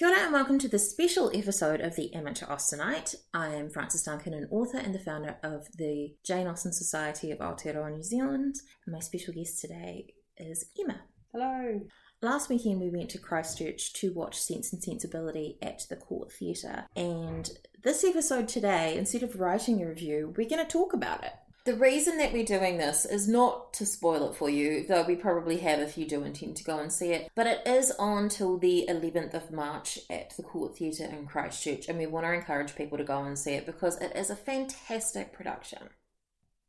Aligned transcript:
Kia 0.00 0.08
ora 0.08 0.20
and 0.20 0.32
welcome 0.32 0.58
to 0.58 0.66
this 0.66 0.90
special 0.90 1.30
episode 1.34 1.82
of 1.82 1.94
the 1.94 2.14
Amateur 2.14 2.46
Austenite. 2.46 3.16
I 3.34 3.48
am 3.48 3.68
Frances 3.68 4.02
Duncan, 4.02 4.32
an 4.32 4.48
author 4.50 4.78
and 4.78 4.94
the 4.94 4.98
founder 4.98 5.36
of 5.42 5.68
the 5.76 6.14
Jane 6.24 6.46
Austen 6.46 6.72
Society 6.72 7.30
of 7.30 7.38
Aotearoa 7.40 7.92
New 7.92 8.02
Zealand. 8.02 8.56
And 8.86 8.94
my 8.94 9.00
special 9.00 9.34
guest 9.34 9.60
today 9.60 10.14
is 10.38 10.64
Emma. 10.80 11.02
Hello. 11.32 11.82
Last 12.22 12.48
weekend 12.48 12.80
we 12.80 12.88
went 12.88 13.10
to 13.10 13.18
Christchurch 13.18 13.92
to 13.92 14.14
watch 14.14 14.40
Sense 14.40 14.72
and 14.72 14.82
Sensibility 14.82 15.58
at 15.60 15.82
the 15.90 15.96
Court 15.96 16.32
Theatre. 16.32 16.86
And 16.96 17.50
this 17.84 18.02
episode 18.02 18.48
today, 18.48 18.96
instead 18.96 19.22
of 19.22 19.38
writing 19.38 19.82
a 19.82 19.86
review, 19.86 20.32
we're 20.34 20.48
going 20.48 20.64
to 20.64 20.72
talk 20.72 20.94
about 20.94 21.24
it. 21.24 21.34
The 21.70 21.76
reason 21.76 22.18
that 22.18 22.32
we're 22.32 22.44
doing 22.44 22.78
this 22.78 23.04
is 23.04 23.28
not 23.28 23.72
to 23.74 23.86
spoil 23.86 24.28
it 24.28 24.34
for 24.34 24.50
you, 24.50 24.84
though 24.88 25.04
we 25.04 25.14
probably 25.14 25.58
have 25.58 25.78
if 25.78 25.96
you 25.96 26.04
do 26.04 26.24
intend 26.24 26.56
to 26.56 26.64
go 26.64 26.80
and 26.80 26.92
see 26.92 27.12
it, 27.12 27.30
but 27.36 27.46
it 27.46 27.64
is 27.64 27.92
on 27.92 28.28
till 28.28 28.58
the 28.58 28.86
11th 28.88 29.34
of 29.34 29.52
March 29.52 30.00
at 30.10 30.36
the 30.36 30.42
Court 30.42 30.76
Theatre 30.76 31.04
in 31.04 31.28
Christchurch, 31.28 31.88
and 31.88 31.96
we 31.96 32.06
want 32.06 32.26
to 32.26 32.32
encourage 32.32 32.74
people 32.74 32.98
to 32.98 33.04
go 33.04 33.22
and 33.22 33.38
see 33.38 33.52
it 33.52 33.66
because 33.66 33.96
it 34.00 34.16
is 34.16 34.30
a 34.30 34.34
fantastic 34.34 35.32
production. 35.32 35.90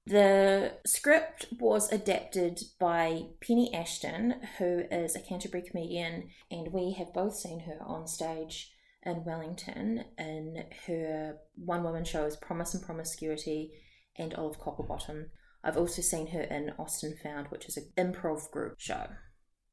The 0.05 0.73
script 0.85 1.47
was 1.59 1.91
adapted 1.91 2.61
by 2.79 3.23
Penny 3.43 3.73
Ashton, 3.73 4.35
who 4.59 4.83
is 4.91 5.15
a 5.15 5.19
Canterbury 5.19 5.63
comedian, 5.63 6.29
and 6.51 6.71
we 6.71 6.91
have 6.91 7.11
both 7.11 7.33
seen 7.33 7.61
her 7.61 7.79
on 7.81 8.05
stage 8.05 8.71
in 9.03 9.23
Wellington 9.23 10.05
in 10.19 10.65
her 10.85 11.37
one 11.55 11.81
woman 11.81 12.03
shows 12.03 12.35
Promise 12.35 12.75
and 12.75 12.83
Promiscuity 12.83 13.71
and 14.17 14.33
Olive 14.33 14.59
Copperbottom. 14.59 15.27
I've 15.63 15.77
also 15.77 16.01
seen 16.01 16.27
her 16.27 16.41
in 16.41 16.73
Austen 16.79 17.15
Found, 17.23 17.47
which 17.47 17.67
is 17.67 17.77
an 17.77 17.91
improv 17.97 18.49
group 18.51 18.75
show. 18.79 19.07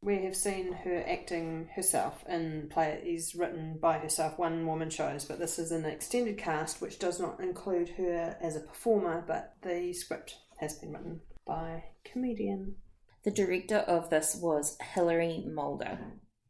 We 0.00 0.22
have 0.22 0.36
seen 0.36 0.72
her 0.72 1.04
acting 1.08 1.70
herself 1.74 2.22
in 2.28 2.68
plays 2.70 3.34
written 3.34 3.78
by 3.80 3.98
herself, 3.98 4.38
one 4.38 4.64
woman 4.66 4.90
shows, 4.90 5.24
but 5.24 5.40
this 5.40 5.58
is 5.58 5.72
an 5.72 5.84
extended 5.84 6.38
cast 6.38 6.80
which 6.80 7.00
does 7.00 7.18
not 7.18 7.40
include 7.40 7.88
her 7.90 8.36
as 8.40 8.54
a 8.54 8.60
performer, 8.60 9.24
but 9.26 9.54
the 9.62 9.92
script 9.92 10.36
has 10.58 10.74
been 10.74 10.92
written 10.92 11.20
by 11.44 11.82
comedian. 12.04 12.76
The 13.24 13.30
director 13.32 13.78
of 13.78 14.08
this 14.10 14.38
was 14.40 14.76
Hilary 14.94 15.44
Mulder. 15.52 15.98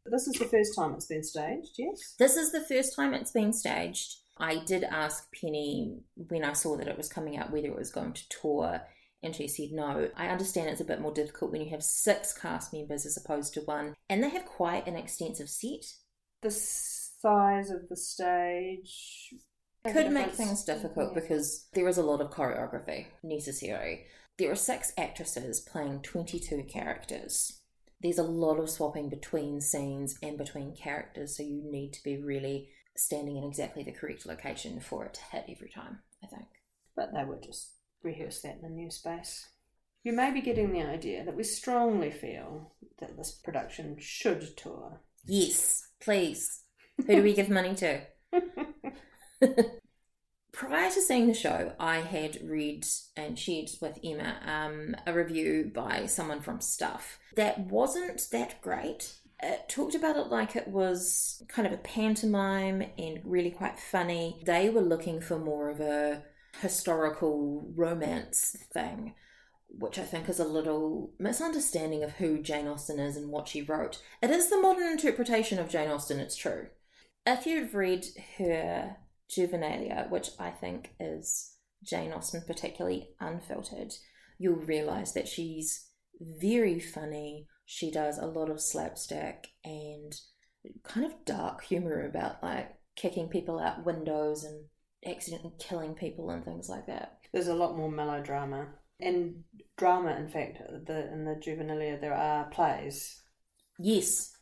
This 0.05 0.27
is 0.27 0.35
the 0.35 0.45
first 0.45 0.75
time 0.75 0.93
it's 0.93 1.07
been 1.07 1.23
staged, 1.23 1.75
yes? 1.77 2.15
This 2.19 2.35
is 2.35 2.51
the 2.51 2.61
first 2.61 2.95
time 2.95 3.13
it's 3.13 3.31
been 3.31 3.53
staged. 3.53 4.17
I 4.39 4.63
did 4.63 4.83
ask 4.83 5.27
Penny 5.39 5.97
when 6.15 6.45
I 6.45 6.53
saw 6.53 6.77
that 6.77 6.87
it 6.87 6.97
was 6.97 7.09
coming 7.09 7.37
out 7.37 7.51
whether 7.51 7.67
it 7.67 7.75
was 7.75 7.91
going 7.91 8.13
to 8.13 8.29
tour, 8.29 8.81
and 9.21 9.35
she 9.35 9.47
said 9.47 9.71
no. 9.71 10.09
I 10.15 10.27
understand 10.27 10.69
it's 10.69 10.81
a 10.81 10.85
bit 10.85 11.01
more 11.01 11.13
difficult 11.13 11.51
when 11.51 11.61
you 11.61 11.69
have 11.71 11.83
six 11.83 12.33
cast 12.33 12.73
members 12.73 13.05
as 13.05 13.17
opposed 13.17 13.53
to 13.55 13.61
one, 13.61 13.95
and 14.09 14.23
they 14.23 14.29
have 14.29 14.45
quite 14.45 14.87
an 14.87 14.95
extensive 14.95 15.49
set. 15.49 15.85
The 16.41 16.51
size 16.51 17.69
of 17.69 17.89
the 17.89 17.97
stage 17.97 19.33
could 19.85 20.11
make 20.11 20.33
things 20.33 20.63
difficult 20.63 21.11
yeah. 21.13 21.21
because 21.21 21.67
there 21.73 21.87
is 21.87 21.97
a 21.97 22.03
lot 22.03 22.21
of 22.21 22.31
choreography 22.31 23.07
necessary. 23.23 24.05
There 24.37 24.51
are 24.51 24.55
six 24.55 24.93
actresses 24.97 25.59
playing 25.59 26.01
22 26.01 26.63
characters. 26.63 27.59
There's 28.01 28.19
a 28.19 28.23
lot 28.23 28.59
of 28.59 28.69
swapping 28.69 29.09
between 29.09 29.59
scenes 29.59 30.17
and 30.23 30.37
between 30.37 30.73
characters, 30.73 31.35
so 31.35 31.43
you 31.43 31.61
need 31.69 31.91
to 31.93 32.03
be 32.03 32.15
really 32.15 32.69
standing 32.99 33.37
in 33.37 33.43
exactly 33.43 33.83
the 33.83 33.91
correct 33.91 34.25
location 34.25 34.79
for 34.79 35.05
it 35.05 35.13
to 35.15 35.21
hit 35.31 35.45
every 35.49 35.69
time, 35.69 35.99
I 36.23 36.27
think. 36.27 36.47
But 36.95 37.13
they 37.13 37.23
would 37.23 37.43
just 37.43 37.71
rehearse 38.03 38.41
that 38.41 38.59
in 38.59 38.65
a 38.65 38.69
new 38.69 38.91
space. 38.91 39.49
You 40.03 40.13
may 40.13 40.31
be 40.31 40.41
getting 40.41 40.71
the 40.71 40.81
idea 40.81 41.25
that 41.25 41.35
we 41.35 41.43
strongly 41.43 42.11
feel 42.11 42.73
that 42.99 43.17
this 43.17 43.31
production 43.31 43.97
should 43.99 44.55
tour. 44.55 45.01
Yes, 45.25 45.87
please. 45.99 46.61
Who 46.97 47.15
do 47.15 47.23
we 47.23 47.33
give 47.33 47.49
money 47.49 47.75
to? 47.75 48.01
Prior 50.51 50.91
to 50.91 51.01
seeing 51.01 51.27
the 51.27 51.33
show, 51.33 51.73
I 51.79 51.99
had 51.99 52.39
read 52.43 52.85
and 53.15 53.37
shared 53.39 53.69
with 53.81 53.99
Emma 54.03 54.37
um, 54.45 54.95
a 55.05 55.13
review 55.13 55.71
by 55.73 56.05
someone 56.05 56.41
from 56.41 56.59
Stuff 56.59 57.19
that 57.35 57.59
wasn't 57.59 58.27
that 58.31 58.61
great 58.61 59.13
it 59.41 59.69
talked 59.69 59.95
about 59.95 60.17
it 60.17 60.27
like 60.27 60.55
it 60.55 60.67
was 60.67 61.41
kind 61.47 61.65
of 61.65 61.73
a 61.73 61.77
pantomime 61.77 62.83
and 62.97 63.21
really 63.23 63.51
quite 63.51 63.79
funny. 63.79 64.41
They 64.45 64.69
were 64.69 64.81
looking 64.81 65.21
for 65.21 65.39
more 65.39 65.69
of 65.69 65.79
a 65.79 66.23
historical 66.61 67.71
romance 67.75 68.55
thing, 68.73 69.13
which 69.69 69.97
I 69.97 70.03
think 70.03 70.27
is 70.27 70.39
a 70.39 70.45
little 70.45 71.13
misunderstanding 71.19 72.03
of 72.03 72.13
who 72.13 72.41
Jane 72.41 72.67
Austen 72.67 72.99
is 72.99 73.15
and 73.15 73.29
what 73.29 73.47
she 73.47 73.61
wrote. 73.61 74.01
It 74.21 74.29
is 74.29 74.49
the 74.49 74.59
modern 74.59 74.87
interpretation 74.87 75.59
of 75.59 75.69
Jane 75.69 75.89
Austen, 75.89 76.19
it's 76.19 76.35
true. 76.35 76.67
If 77.25 77.45
you've 77.45 77.75
read 77.75 78.05
her 78.37 78.97
Juvenilia, 79.29 80.09
which 80.09 80.31
I 80.39 80.49
think 80.49 80.91
is 80.99 81.55
Jane 81.83 82.11
Austen 82.11 82.43
particularly 82.45 83.09
unfiltered, 83.19 83.93
you'll 84.37 84.55
realise 84.55 85.11
that 85.13 85.27
she's 85.27 85.87
very 86.19 86.79
funny, 86.79 87.47
she 87.71 87.91
does 87.91 88.17
a 88.17 88.25
lot 88.25 88.49
of 88.49 88.59
slapstick 88.59 89.49
and 89.63 90.19
kind 90.81 91.05
of 91.05 91.23
dark 91.23 91.63
humor 91.63 92.03
about 92.03 92.41
like 92.41 92.73
kicking 92.95 93.29
people 93.29 93.59
out 93.59 93.85
windows 93.85 94.43
and 94.43 94.65
accidentally 95.05 95.53
killing 95.59 95.93
people 95.93 96.31
and 96.31 96.43
things 96.43 96.67
like 96.67 96.87
that. 96.87 97.19
There's 97.31 97.47
a 97.47 97.53
lot 97.53 97.77
more 97.77 97.91
melodrama 97.91 98.69
and 98.99 99.43
drama. 99.77 100.15
In 100.15 100.29
fact, 100.29 100.57
the 100.87 101.13
in 101.13 101.25
the 101.25 101.35
juvenilia 101.35 102.01
there 102.01 102.15
are 102.15 102.45
plays. 102.45 103.21
Yes. 103.77 104.35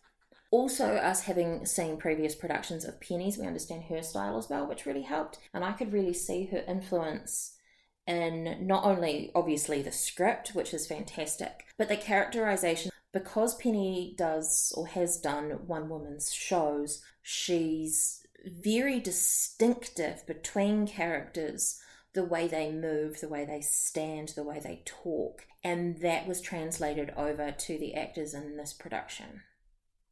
Also, 0.49 0.95
us 0.95 1.23
having 1.23 1.65
seen 1.65 1.97
previous 1.97 2.33
productions 2.33 2.85
of 2.85 3.01
Penny's, 3.01 3.37
we 3.37 3.45
understand 3.45 3.83
her 3.89 4.01
style 4.03 4.37
as 4.37 4.47
well, 4.49 4.65
which 4.65 4.85
really 4.85 5.01
helped. 5.01 5.37
And 5.53 5.65
I 5.65 5.73
could 5.73 5.91
really 5.91 6.13
see 6.13 6.45
her 6.45 6.63
influence 6.65 7.57
in 8.07 8.65
not 8.65 8.85
only 8.85 9.31
obviously 9.35 9.81
the 9.81 9.91
script, 9.91 10.55
which 10.55 10.73
is 10.73 10.87
fantastic, 10.87 11.65
but 11.77 11.89
the 11.89 11.97
characterization 11.97 12.89
because 13.13 13.55
Penny 13.55 14.13
does 14.17 14.73
or 14.75 14.87
has 14.87 15.19
done 15.19 15.51
one 15.67 15.89
woman's 15.89 16.33
shows, 16.33 17.01
she's 17.21 18.25
very 18.45 18.99
distinctive 18.99 20.25
between 20.25 20.87
characters 20.87 21.79
the 22.13 22.23
way 22.23 22.47
they 22.47 22.71
move, 22.71 23.19
the 23.19 23.29
way 23.29 23.45
they 23.45 23.61
stand, 23.61 24.29
the 24.29 24.43
way 24.43 24.59
they 24.59 24.81
talk. 24.85 25.45
And 25.63 26.01
that 26.01 26.27
was 26.27 26.41
translated 26.41 27.11
over 27.15 27.51
to 27.51 27.77
the 27.77 27.93
actors 27.93 28.33
in 28.33 28.57
this 28.57 28.73
production. 28.73 29.41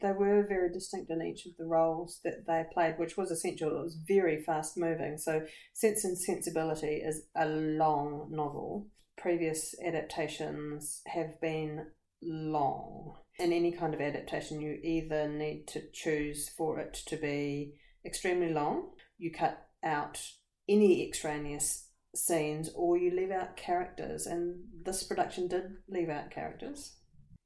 They 0.02 0.12
were 0.12 0.46
very 0.48 0.72
distinct 0.72 1.10
in 1.10 1.22
each 1.22 1.46
of 1.46 1.54
the 1.58 1.66
roles 1.66 2.20
that 2.24 2.46
they 2.46 2.66
played, 2.74 3.00
which 3.00 3.18
was 3.18 3.32
essential. 3.32 3.70
It 3.70 3.84
was 3.84 3.98
very 4.08 4.44
fast 4.44 4.78
moving. 4.78 5.18
So, 5.18 5.46
Sense 5.74 6.04
and 6.04 6.18
Sensibility 6.18 7.02
is 7.04 7.24
a 7.36 7.48
long 7.48 8.28
novel. 8.30 8.88
Previous 9.18 9.74
adaptations 9.84 11.02
have 11.08 11.40
been 11.40 11.88
long. 12.26 13.16
In 13.38 13.52
any 13.52 13.72
kind 13.72 13.94
of 13.94 14.02
adaptation, 14.02 14.62
you 14.62 14.80
either 14.82 15.28
need 15.28 15.68
to 15.68 15.82
choose 15.94 16.50
for 16.50 16.80
it 16.80 16.94
to 17.08 17.18
be 17.18 17.76
extremely 18.06 18.54
long, 18.54 18.92
you 19.18 19.32
cut 19.32 19.68
out 19.84 20.22
any 20.68 21.06
extraneous 21.06 21.90
scenes, 22.16 22.70
or 22.76 22.98
you 22.98 23.12
leave 23.12 23.32
out 23.32 23.58
characters, 23.58 24.26
and 24.26 24.64
this 24.84 25.04
production 25.04 25.48
did 25.48 25.64
leave 25.90 26.10
out 26.10 26.32
characters. 26.32 26.96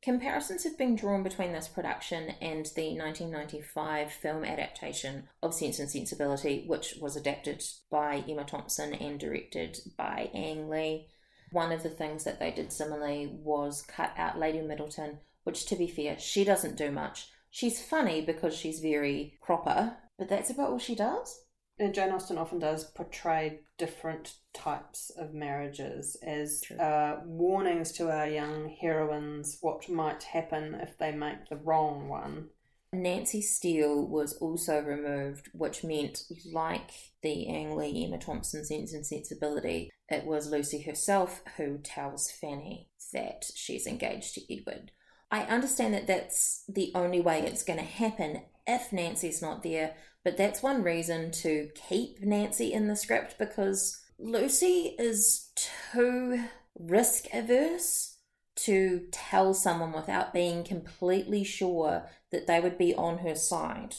Comparisons 0.01 0.63
have 0.63 0.78
been 0.78 0.95
drawn 0.95 1.23
between 1.23 1.51
this 1.51 1.68
production 1.68 2.29
and 2.41 2.68
the 2.75 2.97
1995 2.97 4.13
film 4.13 4.45
adaptation 4.45 5.28
of 5.44 5.53
Sense 5.53 5.79
and 5.79 5.91
Sensibility, 5.91 6.63
which 6.68 6.95
was 7.01 7.18
adapted 7.18 7.62
by 7.91 8.23
Emma 8.28 8.45
Thompson 8.45 8.94
and 8.94 9.19
directed 9.19 9.78
by 9.97 10.29
Ang 10.34 10.69
Lee. 10.69 11.07
One 11.52 11.72
of 11.72 11.84
the 11.84 11.90
things 11.90 12.24
that 12.24 12.40
they 12.40 12.52
did 12.52 12.72
similarly 12.72 13.28
was 13.28 13.82
cut 13.82 14.14
out 14.18 14.40
Lady 14.40 14.62
Middleton, 14.62 15.20
which, 15.44 15.66
to 15.68 15.76
be 15.76 15.88
fair, 15.88 16.20
she 16.20 16.44
doesn't 16.44 16.78
do 16.78 16.92
much. 16.92 17.30
She's 17.50 17.82
funny 17.82 18.22
because 18.22 18.56
she's 18.56 18.80
very 18.80 19.38
proper, 19.42 19.98
but 20.18 20.30
that's 20.30 20.50
about 20.50 20.69
all 20.69 20.80
she 20.80 20.96
does. 20.96 21.42
And 21.80 21.94
Jane 21.94 22.12
Austen 22.12 22.38
often 22.38 22.60
does 22.60 22.84
portray 22.84 23.62
different 23.78 24.36
types 24.54 25.12
of 25.12 25.34
marriages 25.34 26.18
as 26.22 26.62
uh, 26.78 27.22
warnings 27.24 27.94
to 27.94 28.12
our 28.12 28.28
young 28.28 28.68
heroines 28.81 29.57
what 29.62 29.88
might 29.88 30.24
happen 30.24 30.75
if 30.75 30.98
they 30.98 31.13
make 31.13 31.48
the 31.50 31.56
wrong 31.56 32.10
one. 32.10 32.50
Nancy 32.91 33.41
Steele 33.41 34.06
was 34.06 34.33
also 34.38 34.81
removed, 34.81 35.50
which 35.53 35.83
meant, 35.83 36.24
like 36.51 36.91
the 37.21 37.47
Ang 37.47 37.75
Lee 37.75 38.06
Emma 38.06 38.18
Thompson 38.18 38.65
Sense 38.65 38.94
and 38.94 39.06
Sensibility, 39.06 39.91
it 40.09 40.25
was 40.25 40.50
Lucy 40.50 40.81
herself 40.81 41.41
who 41.57 41.77
tells 41.77 42.31
Fanny 42.31 42.89
that 43.13 43.45
she's 43.53 43.86
engaged 43.86 44.33
to 44.36 44.53
Edward. 44.53 44.91
I 45.31 45.41
understand 45.44 45.94
that 45.94 46.07
that's 46.07 46.63
the 46.68 46.91
only 46.95 47.19
way 47.21 47.41
it's 47.41 47.63
going 47.63 47.77
to 47.77 47.86
happen 47.86 48.41
if 48.65 48.92
Nancy's 48.92 49.42
not 49.42 49.62
there, 49.62 49.94
but 50.24 50.38
that's 50.38 50.63
one 50.63 50.81
reason 50.81 51.31
to 51.31 51.69
keep 51.88 52.21
Nancy 52.21 52.74
in 52.74 52.88
the 52.88 52.95
script 52.95 53.35
because 53.38 54.01
Lucy 54.18 54.95
is 54.97 55.50
too 55.56 56.44
risk 56.80 57.25
averse 57.33 58.18
to 58.63 59.07
tell 59.11 59.53
someone 59.53 59.94
without 59.94 60.33
being 60.33 60.63
completely 60.63 61.44
sure 61.44 62.09
that 62.31 62.47
they 62.47 62.59
would 62.59 62.77
be 62.77 62.94
on 62.95 63.19
her 63.19 63.35
side. 63.35 63.95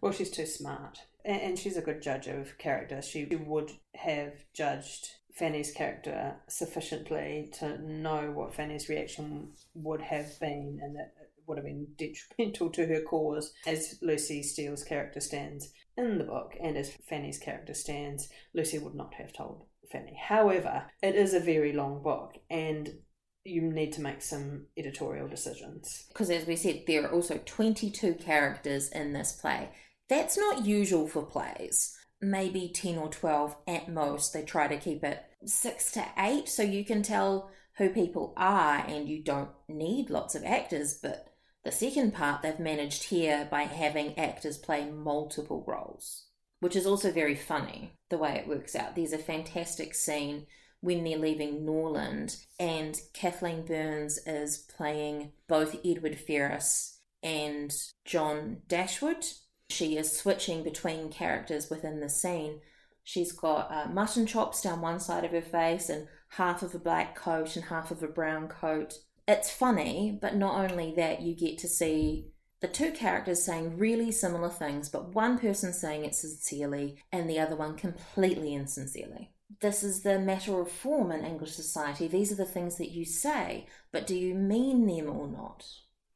Well, 0.00 0.12
she's 0.12 0.30
too 0.30 0.46
smart. 0.46 1.00
And, 1.24 1.58
she's 1.58 1.78
a 1.78 1.82
good 1.82 2.02
judge 2.02 2.26
of 2.26 2.58
character. 2.58 3.00
She 3.00 3.24
would 3.24 3.72
have 3.94 4.44
judged 4.52 5.08
Fanny's 5.32 5.72
character 5.72 6.36
sufficiently 6.48 7.50
to 7.54 7.78
know 7.78 8.30
what 8.30 8.54
Fanny's 8.54 8.88
reaction 8.88 9.48
would 9.74 10.02
have 10.02 10.38
been 10.38 10.80
and 10.82 10.94
that 10.96 11.14
it 11.20 11.30
would 11.46 11.56
have 11.56 11.64
been 11.64 11.88
detrimental 11.96 12.70
to 12.70 12.86
her 12.86 13.00
cause 13.00 13.52
as 13.66 13.98
Lucy 14.02 14.42
Steele's 14.42 14.84
character 14.84 15.20
stands 15.20 15.72
in 15.96 16.18
the 16.18 16.24
book 16.24 16.54
and 16.62 16.76
as 16.76 16.90
Fanny's 17.08 17.38
character 17.38 17.74
stands, 17.74 18.28
Lucy 18.52 18.78
would 18.78 18.94
not 18.94 19.14
have 19.14 19.32
told 19.32 19.64
Fanny. 19.90 20.18
However, 20.20 20.84
it 21.02 21.14
is 21.14 21.34
a 21.34 21.40
very 21.40 21.72
long 21.72 22.02
book 22.02 22.36
and 22.50 22.98
you 23.44 23.60
need 23.60 23.92
to 23.92 24.00
make 24.00 24.22
some 24.22 24.66
editorial 24.76 25.28
decisions. 25.28 26.04
Because 26.08 26.30
as 26.30 26.46
we 26.46 26.56
said, 26.56 26.84
there 26.86 27.04
are 27.04 27.12
also 27.12 27.40
22 27.44 28.14
characters 28.14 28.88
in 28.88 29.12
this 29.12 29.32
play. 29.32 29.70
That's 30.08 30.38
not 30.38 30.64
usual 30.64 31.06
for 31.06 31.22
plays. 31.22 31.96
Maybe 32.20 32.70
10 32.74 32.96
or 32.96 33.08
12 33.08 33.56
at 33.66 33.88
most. 33.88 34.32
They 34.32 34.42
try 34.42 34.66
to 34.68 34.78
keep 34.78 35.04
it 35.04 35.22
6 35.44 35.92
to 35.92 36.06
8 36.18 36.48
so 36.48 36.62
you 36.62 36.84
can 36.84 37.02
tell 37.02 37.50
who 37.76 37.90
people 37.90 38.32
are 38.36 38.84
and 38.86 39.08
you 39.08 39.22
don't 39.22 39.50
need 39.68 40.08
lots 40.08 40.34
of 40.34 40.44
actors. 40.44 40.98
But 41.02 41.26
the 41.64 41.72
second 41.72 42.14
part 42.14 42.42
they've 42.42 42.58
managed 42.58 43.04
here 43.04 43.46
by 43.50 43.62
having 43.62 44.18
actors 44.18 44.56
play 44.56 44.88
multiple 44.90 45.64
roles, 45.66 46.26
which 46.60 46.76
is 46.76 46.86
also 46.86 47.10
very 47.10 47.34
funny 47.34 47.98
the 48.10 48.18
way 48.18 48.36
it 48.36 48.48
works 48.48 48.74
out. 48.74 48.96
There's 48.96 49.12
a 49.12 49.18
fantastic 49.18 49.94
scene 49.94 50.46
when 50.84 51.02
they're 51.02 51.16
leaving 51.16 51.64
Norland, 51.64 52.36
and 52.60 53.00
Kathleen 53.14 53.64
Burns 53.64 54.18
is 54.26 54.58
playing 54.58 55.32
both 55.48 55.76
Edward 55.82 56.18
Ferrars 56.18 56.98
and 57.22 57.74
John 58.04 58.58
Dashwood. 58.68 59.24
She 59.70 59.96
is 59.96 60.14
switching 60.14 60.62
between 60.62 61.08
characters 61.08 61.70
within 61.70 62.00
the 62.00 62.10
scene. 62.10 62.60
She's 63.02 63.32
got 63.32 63.72
uh, 63.72 63.88
mutton 63.90 64.26
chops 64.26 64.60
down 64.60 64.82
one 64.82 65.00
side 65.00 65.24
of 65.24 65.30
her 65.30 65.40
face 65.40 65.88
and 65.88 66.06
half 66.28 66.62
of 66.62 66.74
a 66.74 66.78
black 66.78 67.16
coat 67.16 67.56
and 67.56 67.64
half 67.64 67.90
of 67.90 68.02
a 68.02 68.08
brown 68.08 68.48
coat. 68.48 68.98
It's 69.26 69.50
funny, 69.50 70.18
but 70.20 70.36
not 70.36 70.70
only 70.70 70.92
that, 70.96 71.22
you 71.22 71.34
get 71.34 71.56
to 71.58 71.68
see 71.68 72.26
the 72.60 72.68
two 72.68 72.92
characters 72.92 73.42
saying 73.42 73.78
really 73.78 74.12
similar 74.12 74.50
things, 74.50 74.90
but 74.90 75.14
one 75.14 75.38
person 75.38 75.72
saying 75.72 76.04
it 76.04 76.14
sincerely 76.14 76.98
and 77.10 77.28
the 77.28 77.40
other 77.40 77.56
one 77.56 77.74
completely 77.74 78.52
insincerely 78.52 79.33
this 79.60 79.82
is 79.82 80.02
the 80.02 80.18
matter 80.18 80.60
of 80.60 80.70
form 80.70 81.12
in 81.12 81.24
English 81.24 81.52
society. 81.52 82.08
These 82.08 82.32
are 82.32 82.36
the 82.36 82.44
things 82.44 82.76
that 82.76 82.90
you 82.90 83.04
say, 83.04 83.66
but 83.92 84.06
do 84.06 84.16
you 84.16 84.34
mean 84.34 84.86
them 84.86 85.08
or 85.08 85.28
not? 85.28 85.64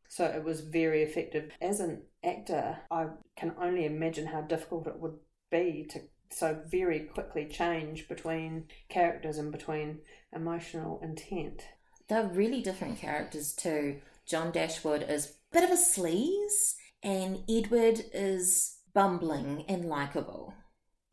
So 0.09 0.25
it 0.25 0.45
was 0.45 0.61
very 0.61 1.03
effective. 1.03 1.51
As 1.61 1.81
an 1.81 2.03
actor, 2.25 2.79
I 2.91 3.09
can 3.37 3.55
only 3.61 3.85
imagine 3.85 4.27
how 4.27 4.41
difficult 4.41 4.87
it 4.87 4.99
would 4.99 5.19
be 5.51 5.87
to 5.91 6.01
so 6.31 6.61
very 6.67 7.01
quickly 7.01 7.47
change 7.47 8.09
between 8.09 8.65
characters 8.89 9.39
and 9.39 9.51
between 9.51 10.01
emotional 10.35 11.01
intent. 11.03 11.65
They're 12.09 12.27
really 12.27 12.61
different 12.61 12.99
characters 12.99 13.53
too. 13.53 14.01
John 14.27 14.53
Dashwood 14.53 15.07
is 15.09 15.27
a 15.27 15.55
bit 15.55 15.65
of 15.65 15.71
a 15.71 15.81
sleaze, 15.81 16.75
and 17.03 17.45
Edward 17.49 18.05
is 18.13 18.79
bumbling 18.93 19.65
and 19.69 19.85
likable 19.87 20.55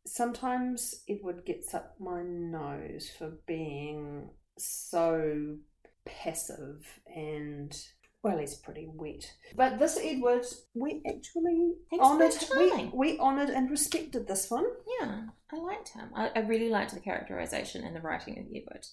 sometimes 0.05 1.03
Edward 1.09 1.45
gets 1.45 1.73
up 1.73 1.95
my 1.99 2.21
nose 2.23 3.11
for 3.17 3.33
being 3.45 4.29
so 4.57 5.57
passive 6.05 6.99
and 7.13 7.75
well, 8.25 8.39
he's 8.39 8.55
pretty 8.55 8.89
wet. 8.91 9.31
But 9.55 9.77
this 9.77 9.99
Edward, 10.01 10.47
we 10.73 11.03
actually 11.07 11.75
honoured. 11.93 12.33
We, 12.57 12.89
we 12.91 13.19
honoured 13.19 13.51
and 13.51 13.69
respected 13.69 14.27
this 14.27 14.49
one. 14.49 14.65
Yeah, 14.99 15.25
I 15.53 15.57
liked 15.57 15.89
him. 15.89 16.09
I, 16.15 16.31
I 16.35 16.39
really 16.39 16.69
liked 16.69 16.95
the 16.95 17.01
characterization 17.01 17.83
and 17.83 17.95
the 17.95 18.01
writing 18.01 18.39
of 18.39 18.45
Edward. 18.47 18.87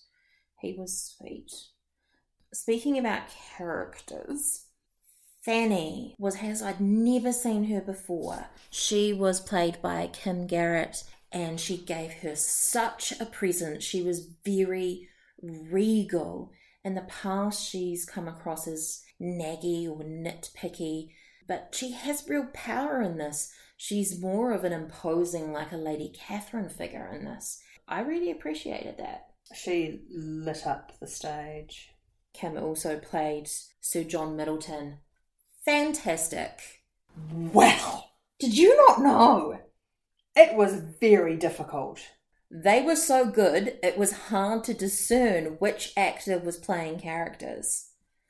He 0.61 0.75
was 0.75 1.15
sweet. 1.17 1.51
Speaking 2.53 2.99
about 2.99 3.23
characters, 3.57 4.67
Fanny 5.45 6.15
was 6.19 6.37
as 6.37 6.63
I'd 6.63 6.81
never 6.81 7.33
seen 7.33 7.65
her 7.65 7.81
before. 7.81 8.47
She 8.71 9.13
was 9.13 9.41
played 9.41 9.83
by 9.83 10.09
Kim 10.13 10.47
Garrett 10.47 11.03
and 11.33 11.59
she 11.59 11.77
gave 11.77 12.13
her 12.15 12.37
such 12.37 13.13
a 13.19 13.27
presence. 13.27 13.83
She 13.83 14.03
was 14.03 14.29
very 14.45 15.09
regal. 15.43 16.53
In 16.85 16.95
the 16.95 17.03
past, 17.03 17.67
she's 17.69 18.05
come 18.05 18.29
across 18.29 18.69
as 18.69 19.03
naggy 19.21 19.89
or 19.89 20.05
nitpicky, 20.05 21.11
but 21.49 21.71
she 21.73 21.91
has 21.91 22.29
real 22.29 22.47
power 22.53 23.03
in 23.03 23.19
this. 23.19 23.53
She's 23.77 24.21
more 24.21 24.53
of 24.53 24.63
an 24.63 24.73
imposing, 24.73 25.53
like 25.53 25.73
a 25.73 25.77
Lady 25.77 26.13
Catherine 26.15 26.69
figure 26.69 27.11
in 27.13 27.25
this. 27.25 27.61
I 27.89 28.03
really 28.03 28.31
appreciated 28.31 28.97
that. 28.99 29.31
She 29.53 30.03
lit 30.09 30.67
up 30.67 30.93
the 31.01 31.09
stage. 31.09 31.91
Kim 32.33 32.57
also 32.57 32.99
played 32.99 33.51
Sir 33.81 34.05
John 34.05 34.37
Middleton 34.37 34.99
fantastic. 35.65 36.83
Well, 37.33 38.11
did 38.39 38.57
you 38.57 38.77
not 38.89 39.03
know? 39.03 39.61
It 40.35 40.57
was 40.57 40.83
very 41.01 41.37
difficult. 41.37 42.01
They 42.51 42.83
were 42.83 42.97
so 42.97 43.27
good, 43.27 43.79
it 43.83 43.97
was 43.97 44.13
hard 44.13 44.65
to 44.65 44.75
discern 44.75 45.57
which 45.59 45.93
actor 45.97 46.39
was 46.39 46.59
playing 46.59 47.01
characters. 47.01 47.89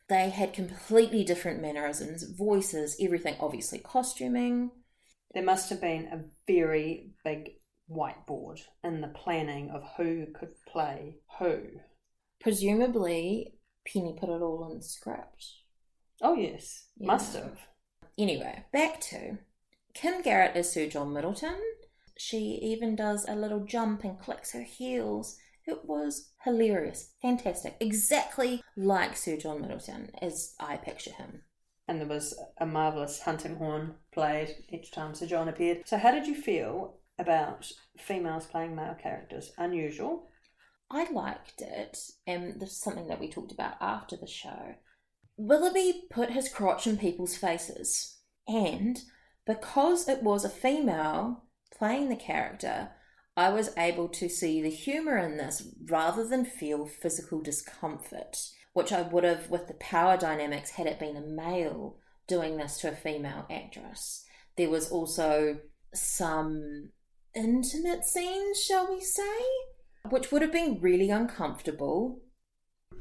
They 0.08 0.30
had 0.30 0.52
completely 0.52 1.24
different 1.24 1.62
mannerisms, 1.62 2.22
voices, 2.22 2.96
everything, 3.00 3.36
obviously, 3.40 3.78
costuming. 3.78 4.70
There 5.34 5.42
must 5.42 5.70
have 5.70 5.80
been 5.80 6.06
a 6.06 6.24
very 6.46 7.12
big 7.24 7.52
whiteboard 7.90 8.60
in 8.84 9.00
the 9.00 9.08
planning 9.08 9.70
of 9.70 9.82
who 9.96 10.26
could 10.34 10.54
play 10.66 11.16
who. 11.38 11.62
Presumably, 12.40 13.54
Penny 13.86 14.16
put 14.18 14.28
it 14.28 14.42
all 14.42 14.70
in 14.70 14.78
the 14.78 14.84
script. 14.84 15.46
Oh, 16.22 16.36
yes. 16.36 16.86
Must 16.98 17.34
have. 17.34 17.58
Anyway, 18.16 18.64
back 18.72 19.00
to 19.00 19.38
Kim 19.92 20.22
Garrett 20.22 20.56
is 20.56 20.70
Sir 20.70 20.86
John 20.86 21.12
Middleton. 21.12 21.60
She 22.16 22.60
even 22.62 22.94
does 22.94 23.26
a 23.28 23.34
little 23.34 23.64
jump 23.64 24.04
and 24.04 24.20
clicks 24.20 24.52
her 24.52 24.62
heels. 24.62 25.36
It 25.66 25.84
was 25.84 26.30
hilarious, 26.44 27.12
fantastic, 27.20 27.76
exactly 27.80 28.62
like 28.76 29.16
Sir 29.16 29.36
John 29.36 29.60
Middleton 29.60 30.10
as 30.20 30.54
I 30.60 30.76
picture 30.76 31.12
him. 31.12 31.42
And 31.88 32.00
there 32.00 32.08
was 32.08 32.38
a 32.58 32.66
marvellous 32.66 33.20
hunting 33.20 33.56
horn 33.56 33.96
played 34.12 34.54
each 34.70 34.92
time 34.92 35.14
Sir 35.14 35.26
John 35.26 35.48
appeared. 35.48 35.82
So, 35.86 35.98
how 35.98 36.12
did 36.12 36.26
you 36.26 36.34
feel 36.34 36.98
about 37.18 37.70
females 37.98 38.46
playing 38.46 38.76
male 38.76 38.96
characters? 39.00 39.52
Unusual? 39.58 40.28
I 40.90 41.10
liked 41.10 41.60
it, 41.60 41.98
and 42.26 42.60
this 42.60 42.70
is 42.70 42.80
something 42.80 43.08
that 43.08 43.20
we 43.20 43.28
talked 43.28 43.52
about 43.52 43.74
after 43.80 44.16
the 44.16 44.26
show. 44.26 44.74
Willoughby 45.36 46.04
put 46.10 46.30
his 46.30 46.48
crotch 46.48 46.86
in 46.86 46.96
people's 46.96 47.36
faces, 47.36 48.18
and 48.46 49.02
because 49.46 50.08
it 50.08 50.22
was 50.22 50.44
a 50.44 50.50
female 50.50 51.44
playing 51.76 52.08
the 52.08 52.16
character, 52.16 52.90
I 53.36 53.48
was 53.48 53.76
able 53.76 54.08
to 54.08 54.28
see 54.28 54.60
the 54.60 54.70
humour 54.70 55.16
in 55.16 55.38
this 55.38 55.66
rather 55.86 56.26
than 56.26 56.44
feel 56.44 56.86
physical 56.86 57.40
discomfort, 57.40 58.48
which 58.72 58.92
I 58.92 59.02
would 59.02 59.24
have 59.24 59.48
with 59.48 59.68
the 59.68 59.74
power 59.74 60.16
dynamics 60.16 60.70
had 60.70 60.86
it 60.86 60.98
been 60.98 61.16
a 61.16 61.20
male 61.20 61.96
doing 62.26 62.56
this 62.56 62.78
to 62.78 62.92
a 62.92 62.96
female 62.96 63.46
actress. 63.50 64.24
There 64.56 64.70
was 64.70 64.90
also 64.90 65.58
some 65.94 66.90
intimate 67.34 68.04
scenes, 68.04 68.62
shall 68.62 68.92
we 68.92 69.00
say, 69.00 69.40
which 70.08 70.30
would 70.30 70.42
have 70.42 70.52
been 70.52 70.80
really 70.80 71.10
uncomfortable 71.10 72.21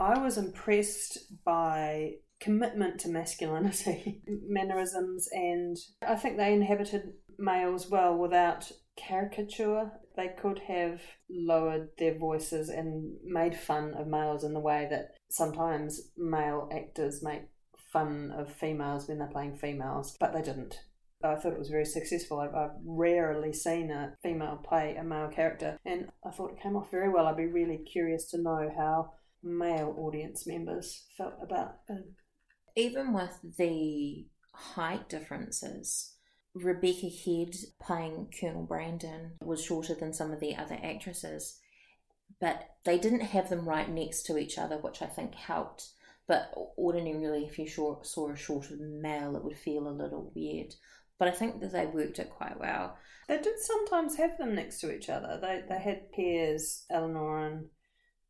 I 0.02 0.18
was 0.18 0.40
impressed 0.40 1.20
by 1.46 2.14
commitment 2.40 3.00
to 3.02 3.10
masculinity, 3.10 4.24
mannerisms, 4.48 5.30
and 5.32 5.78
I 6.02 6.16
think 6.16 6.38
they 6.38 6.54
inhabited 6.54 7.14
males 7.38 7.88
well 7.88 8.18
without 8.18 8.72
caricature. 8.98 9.92
They 10.18 10.30
could 10.42 10.58
have 10.68 11.02
lowered 11.30 11.90
their 12.00 12.18
voices 12.18 12.70
and 12.70 13.16
made 13.24 13.56
fun 13.56 13.94
of 13.94 14.08
males 14.08 14.44
in 14.44 14.56
the 14.56 14.60
way 14.60 14.88
that 14.90 15.18
sometimes 15.30 16.10
male 16.18 16.68
actors 16.74 17.22
make 17.22 17.44
fun 17.94 18.34
of 18.36 18.52
females 18.56 19.08
when 19.08 19.20
they're 19.20 19.28
playing 19.28 19.58
females, 19.58 20.18
but 20.20 20.34
they 20.34 20.42
didn't. 20.42 20.80
I 21.24 21.36
thought 21.36 21.54
it 21.54 21.60
was 21.60 21.70
very 21.70 21.86
successful. 21.86 22.40
I've, 22.40 22.56
I've, 22.56 22.72
rarely 22.84 23.54
seen 23.54 23.92
a 23.92 24.16
female 24.24 24.60
play 24.68 24.96
a 24.96 25.04
male 25.04 25.28
character, 25.28 25.78
and 25.86 26.10
I 26.26 26.32
thought 26.32 26.54
it 26.54 26.64
came 26.64 26.76
off 26.76 26.90
very 26.90 27.10
well. 27.10 27.28
I'd 27.28 27.38
be 27.38 27.46
really 27.46 27.78
curious 27.78 28.32
to 28.32 28.42
know 28.42 28.72
how 28.76 29.12
male 29.44 29.96
audience 29.98 30.46
members 30.48 31.06
felt 31.18 31.36
about 31.42 31.80
it. 31.90 32.06
Even 32.76 33.14
with 33.14 33.38
the 33.58 34.28
height 34.54 35.10
differences, 35.10 36.14
Rebecca 36.54 37.08
Head 37.08 37.56
playing 37.82 38.34
Colonel 38.40 38.64
Brandon 38.64 39.34
was 39.42 39.64
shorter 39.64 39.96
than 39.96 40.14
some 40.14 40.32
of 40.32 40.40
the 40.40 40.56
other 40.56 40.78
actresses, 40.84 41.60
but 42.40 42.76
they 42.84 42.98
didn't 42.98 43.22
have 43.22 43.50
them 43.50 43.68
right 43.68 43.90
next 43.90 44.24
to 44.24 44.38
each 44.38 44.58
other, 44.58 44.78
which 44.78 45.02
I 45.02 45.06
think 45.06 45.36
helped. 45.36 45.90
But 46.28 46.54
ordinarily, 46.78 47.46
if 47.46 47.58
you 47.60 47.68
saw 47.68 48.32
a 48.32 48.36
shorter 48.36 48.76
male, 48.80 49.36
it 49.36 49.44
would 49.44 49.58
feel 49.58 49.88
a 49.88 49.90
little 49.90 50.32
weird. 50.36 50.76
but 51.22 51.28
I 51.28 51.32
think 51.32 51.62
that 51.62 51.72
they 51.72 51.86
worked 51.86 52.18
it 52.18 52.32
quite 52.32 52.60
well. 52.60 52.98
They 53.28 53.38
did 53.38 53.60
sometimes 53.60 54.16
have 54.16 54.40
them 54.40 54.56
next 54.56 54.80
to 54.80 54.92
each 54.92 55.08
other. 55.08 55.38
They 55.40 55.62
they 55.70 55.80
had 55.80 56.12
pairs, 56.12 56.84
Elinor 56.90 57.46
and 57.46 57.70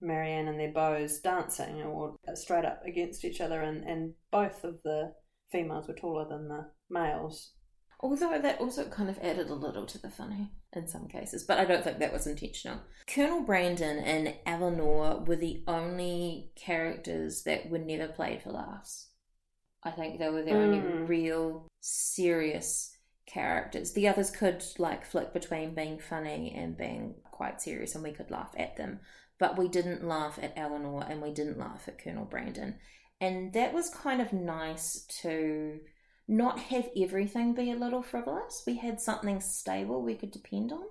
Marianne 0.02 0.48
and 0.48 0.60
their 0.60 0.72
bows 0.72 1.20
dancing 1.20 1.82
or 1.84 2.16
straight 2.34 2.66
up 2.66 2.84
against 2.86 3.24
each 3.24 3.42
other, 3.42 3.62
and, 3.62 3.84
and 3.84 4.14
both 4.32 4.64
of 4.64 4.82
the 4.84 5.14
females 5.52 5.88
were 5.88 5.94
taller 5.94 6.28
than 6.28 6.48
the 6.48 6.68
males. 6.90 7.52
Although 8.00 8.40
that 8.42 8.60
also 8.60 8.86
kind 8.86 9.10
of 9.10 9.20
added 9.20 9.50
a 9.50 9.54
little 9.56 9.86
to 9.86 10.02
the 10.02 10.10
funny 10.10 10.52
in 10.74 10.88
some 10.88 11.08
cases, 11.08 11.44
but 11.44 11.60
I 11.60 11.66
don't 11.66 11.84
think 11.84 12.00
that 12.00 12.14
was 12.14 12.26
intentional. 12.26 12.80
Colonel 13.06 13.44
Brandon 13.44 14.00
and 14.00 14.34
Elinor 14.46 15.20
were 15.20 15.36
the 15.36 15.64
only 15.68 16.52
characters 16.56 17.44
that 17.44 17.70
were 17.70 17.78
never 17.78 18.08
played 18.08 18.42
for 18.42 18.52
laughs. 18.52 19.10
I 19.84 19.92
think 19.92 20.18
they 20.18 20.30
were 20.30 20.44
the 20.44 20.52
mm. 20.52 20.56
only 20.56 20.80
hmm. 20.80 21.06
real 21.06 21.68
serious 21.80 22.96
characters. 23.26 23.94
The 23.94 24.08
others 24.08 24.32
could 24.32 24.64
like 24.78 25.06
flick 25.06 25.34
between 25.34 25.76
being 25.76 26.00
funny 26.00 26.54
and 26.56 26.78
being 26.78 27.16
quite 27.32 27.62
serious, 27.62 27.96
and 27.96 28.04
we 28.04 28.12
could 28.12 28.32
laugh 28.32 28.54
at 28.58 28.78
them. 28.78 29.00
But 29.42 29.58
we 29.58 29.68
didn't 29.68 30.08
laugh 30.08 30.38
at 30.40 30.54
Elinor 30.56 31.04
and 31.10 31.20
we 31.20 31.32
didn't 31.32 31.58
laugh 31.58 31.88
at 31.88 31.98
Colonel 31.98 32.26
Brandon. 32.26 32.76
And 33.20 33.52
that 33.54 33.74
was 33.74 33.90
kind 33.90 34.22
of 34.22 34.32
nice 34.32 35.04
to 35.22 35.80
not 36.28 36.60
have 36.60 36.90
everything 36.96 37.56
be 37.56 37.72
a 37.72 37.76
little 37.76 38.04
frivolous. 38.04 38.62
We 38.68 38.78
had 38.78 39.02
something 39.02 39.42
stable 39.42 40.04
we 40.04 40.14
could 40.14 40.30
depend 40.30 40.72
on. 40.72 40.84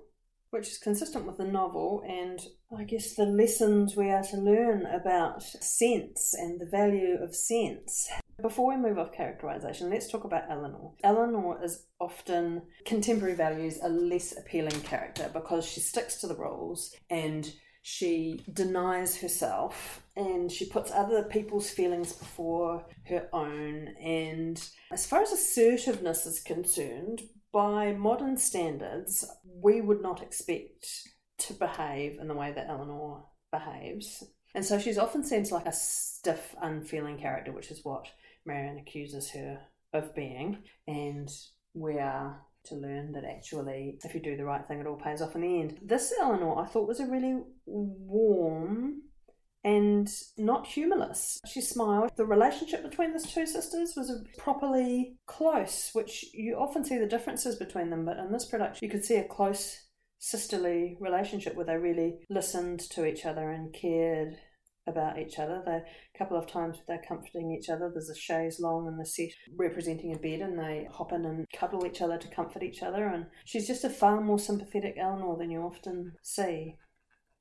Which 0.51 0.67
is 0.67 0.79
consistent 0.79 1.27
with 1.27 1.37
the 1.37 1.45
novel, 1.45 2.03
and 2.05 2.41
I 2.77 2.83
guess 2.83 3.15
the 3.15 3.25
lessons 3.25 3.95
we 3.95 4.11
are 4.11 4.25
to 4.25 4.37
learn 4.37 4.85
about 4.85 5.45
sense 5.45 6.35
and 6.35 6.61
the 6.61 6.67
value 6.67 7.19
of 7.23 7.37
sense. 7.37 8.11
Before 8.43 8.67
we 8.67 8.77
move 8.77 8.99
off 8.99 9.13
characterization, 9.13 9.91
let's 9.91 10.11
talk 10.11 10.25
about 10.25 10.51
Elinor. 10.51 10.91
Elinor 11.05 11.63
is 11.63 11.87
often, 12.01 12.63
contemporary 12.85 13.37
values, 13.37 13.79
a 13.81 13.89
less 13.89 14.37
appealing 14.37 14.81
character 14.81 15.31
because 15.33 15.65
she 15.65 15.79
sticks 15.79 16.17
to 16.17 16.27
the 16.27 16.35
rules 16.35 16.97
and 17.09 17.53
she 17.83 18.45
denies 18.53 19.21
herself 19.21 20.03
and 20.17 20.53
she 20.53 20.67
puts 20.67 20.91
other 20.91 21.23
people's 21.23 21.71
feelings 21.71 22.13
before 22.13 22.85
her 23.09 23.29
own. 23.33 23.89
And 24.01 24.63
as 24.93 25.07
far 25.07 25.23
as 25.23 25.33
assertiveness 25.33 26.27
is 26.27 26.41
concerned, 26.41 27.23
by 27.53 27.93
modern 27.93 28.37
standards, 28.37 29.27
we 29.45 29.81
would 29.81 30.03
not 30.03 30.23
expect 30.23 30.87
to 31.39 31.55
behave 31.55 32.19
in 32.21 32.29
the 32.29 32.35
way 32.35 32.53
that 32.53 32.69
Elinor 32.69 33.23
behaves. 33.51 34.23
And 34.55 34.65
so 34.65 34.79
she's 34.79 34.99
often 34.99 35.25
seems 35.25 35.51
like 35.51 35.67
a 35.67 35.73
stiff, 35.73 36.55
unfeeling 36.61 37.19
character, 37.19 37.53
which 37.53 37.71
is 37.71 37.85
what 37.85 38.07
Marianne 38.45 38.79
accuses 38.79 39.31
her 39.31 39.61
of 39.93 40.15
being. 40.15 40.59
And 40.87 41.29
we 41.75 41.99
are 41.99 42.41
to 42.65 42.75
learn 42.75 43.13
that 43.13 43.25
actually, 43.25 43.99
if 44.05 44.15
you 44.15 44.21
do 44.21 44.37
the 44.37 44.45
right 44.45 44.67
thing, 44.67 44.81
it 44.81 44.87
all 44.87 44.97
pays 44.97 45.23
off 45.23 45.35
in 45.35 45.43
the 45.43 45.61
end. 45.61 45.79
This 45.83 46.13
Elinor, 46.21 46.59
I 46.59 46.67
thought, 46.67 46.89
was 46.89 47.01
a 47.01 47.07
really 47.07 47.41
warm 47.67 49.03
and 49.63 50.09
not 50.39 50.67
humorless. 50.67 51.39
She 51.47 51.61
smiled. 51.61 52.11
The 52.17 52.25
relationship 52.25 52.83
between 52.83 53.13
these 53.13 53.31
two 53.31 53.47
sisters 53.47 53.95
was 53.97 54.13
properly 54.39 55.17
close, 55.27 55.91
which 55.93 56.27
you 56.33 56.57
often 56.57 56.85
see 56.85 56.99
the 56.99 57.07
differences 57.07 57.57
between 57.57 57.91
them, 57.91 58.05
but 58.05 58.19
in 58.19 58.33
this 58.33 58.47
production, 58.47 58.85
you 58.85 58.91
could 58.91 59.05
see 59.05 59.17
a 59.17 59.25
close 59.25 59.87
sisterly 60.19 60.97
relationship 61.01 61.55
where 61.55 61.67
they 61.67 61.77
really 61.77 62.19
listened 62.29 62.81
to 62.81 63.07
each 63.07 63.25
other 63.25 63.51
and 63.51 63.73
cared 63.73 64.37
about 64.87 65.19
each 65.19 65.39
other. 65.39 65.63
They, 65.65 65.73
a 65.73 66.19
couple 66.19 66.37
of 66.37 66.47
times 66.47 66.79
they're 66.87 67.03
comforting 67.07 67.53
each 67.53 67.69
other. 67.69 67.91
There's 67.93 68.11
a 68.11 68.15
chaise 68.15 68.61
long 68.61 68.89
and 68.89 68.99
the 68.99 69.07
set 69.07 69.31
representing 69.57 70.15
a 70.15 70.19
bed, 70.19 70.41
and 70.41 70.59
they 70.59 70.89
hop 70.91 71.13
in 71.13 71.25
and 71.25 71.47
cuddle 71.53 71.87
each 71.87 72.01
other 72.03 72.19
to 72.19 72.29
comfort 72.29 72.63
each 72.63 72.83
other. 72.83 73.07
And 73.07 73.27
she's 73.45 73.67
just 73.67 73.85
a 73.85 73.91
far 73.91 74.21
more 74.21 74.39
sympathetic 74.39 74.97
Elinor 74.99 75.37
than 75.37 75.51
you 75.51 75.61
often 75.61 76.13
see. 76.23 76.77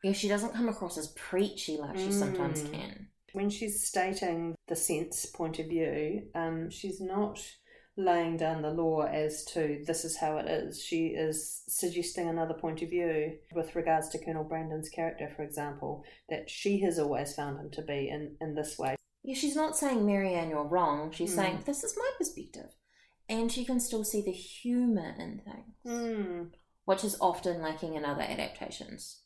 Yeah, 0.03 0.13
she 0.13 0.27
doesn't 0.29 0.53
come 0.53 0.69
across 0.69 0.97
as 0.97 1.09
preachy 1.09 1.77
like 1.77 1.97
she 1.97 2.07
mm. 2.07 2.19
sometimes 2.19 2.63
can. 2.63 3.07
When 3.33 3.49
she's 3.49 3.85
stating 3.85 4.55
the 4.67 4.75
sense 4.75 5.25
point 5.25 5.59
of 5.59 5.67
view, 5.67 6.23
um, 6.33 6.69
she's 6.69 6.99
not 6.99 7.39
laying 7.99 8.37
down 8.37 8.61
the 8.61 8.69
law 8.71 9.01
as 9.01 9.43
to 9.43 9.83
this 9.85 10.05
is 10.05 10.17
how 10.17 10.37
it 10.37 10.47
is. 10.47 10.81
She 10.81 11.07
is 11.07 11.63
suggesting 11.67 12.27
another 12.27 12.53
point 12.53 12.81
of 12.81 12.89
view 12.89 13.37
with 13.53 13.75
regards 13.75 14.09
to 14.09 14.23
Colonel 14.23 14.45
Brandon's 14.45 14.89
character, 14.89 15.29
for 15.35 15.43
example, 15.43 16.03
that 16.29 16.49
she 16.49 16.79
has 16.81 16.97
always 16.97 17.33
found 17.33 17.59
him 17.59 17.69
to 17.71 17.81
be 17.81 18.09
in, 18.09 18.37
in 18.39 18.55
this 18.55 18.79
way. 18.79 18.95
Yeah, 19.23 19.35
she's 19.35 19.55
not 19.55 19.77
saying 19.77 20.05
Marianne, 20.05 20.49
you're 20.49 20.63
wrong. 20.63 21.11
She's 21.11 21.33
mm. 21.33 21.35
saying 21.35 21.63
this 21.65 21.83
is 21.83 21.97
my 21.97 22.09
perspective. 22.17 22.71
And 23.27 23.51
she 23.51 23.65
can 23.65 23.79
still 23.79 24.03
see 24.03 24.23
the 24.23 24.31
humour 24.31 25.13
in 25.19 25.41
things, 25.45 25.75
mm. 25.85 26.49
which 26.85 27.03
is 27.03 27.17
often 27.19 27.61
lacking 27.61 27.95
in 27.95 28.05
other 28.05 28.23
adaptations. 28.23 29.21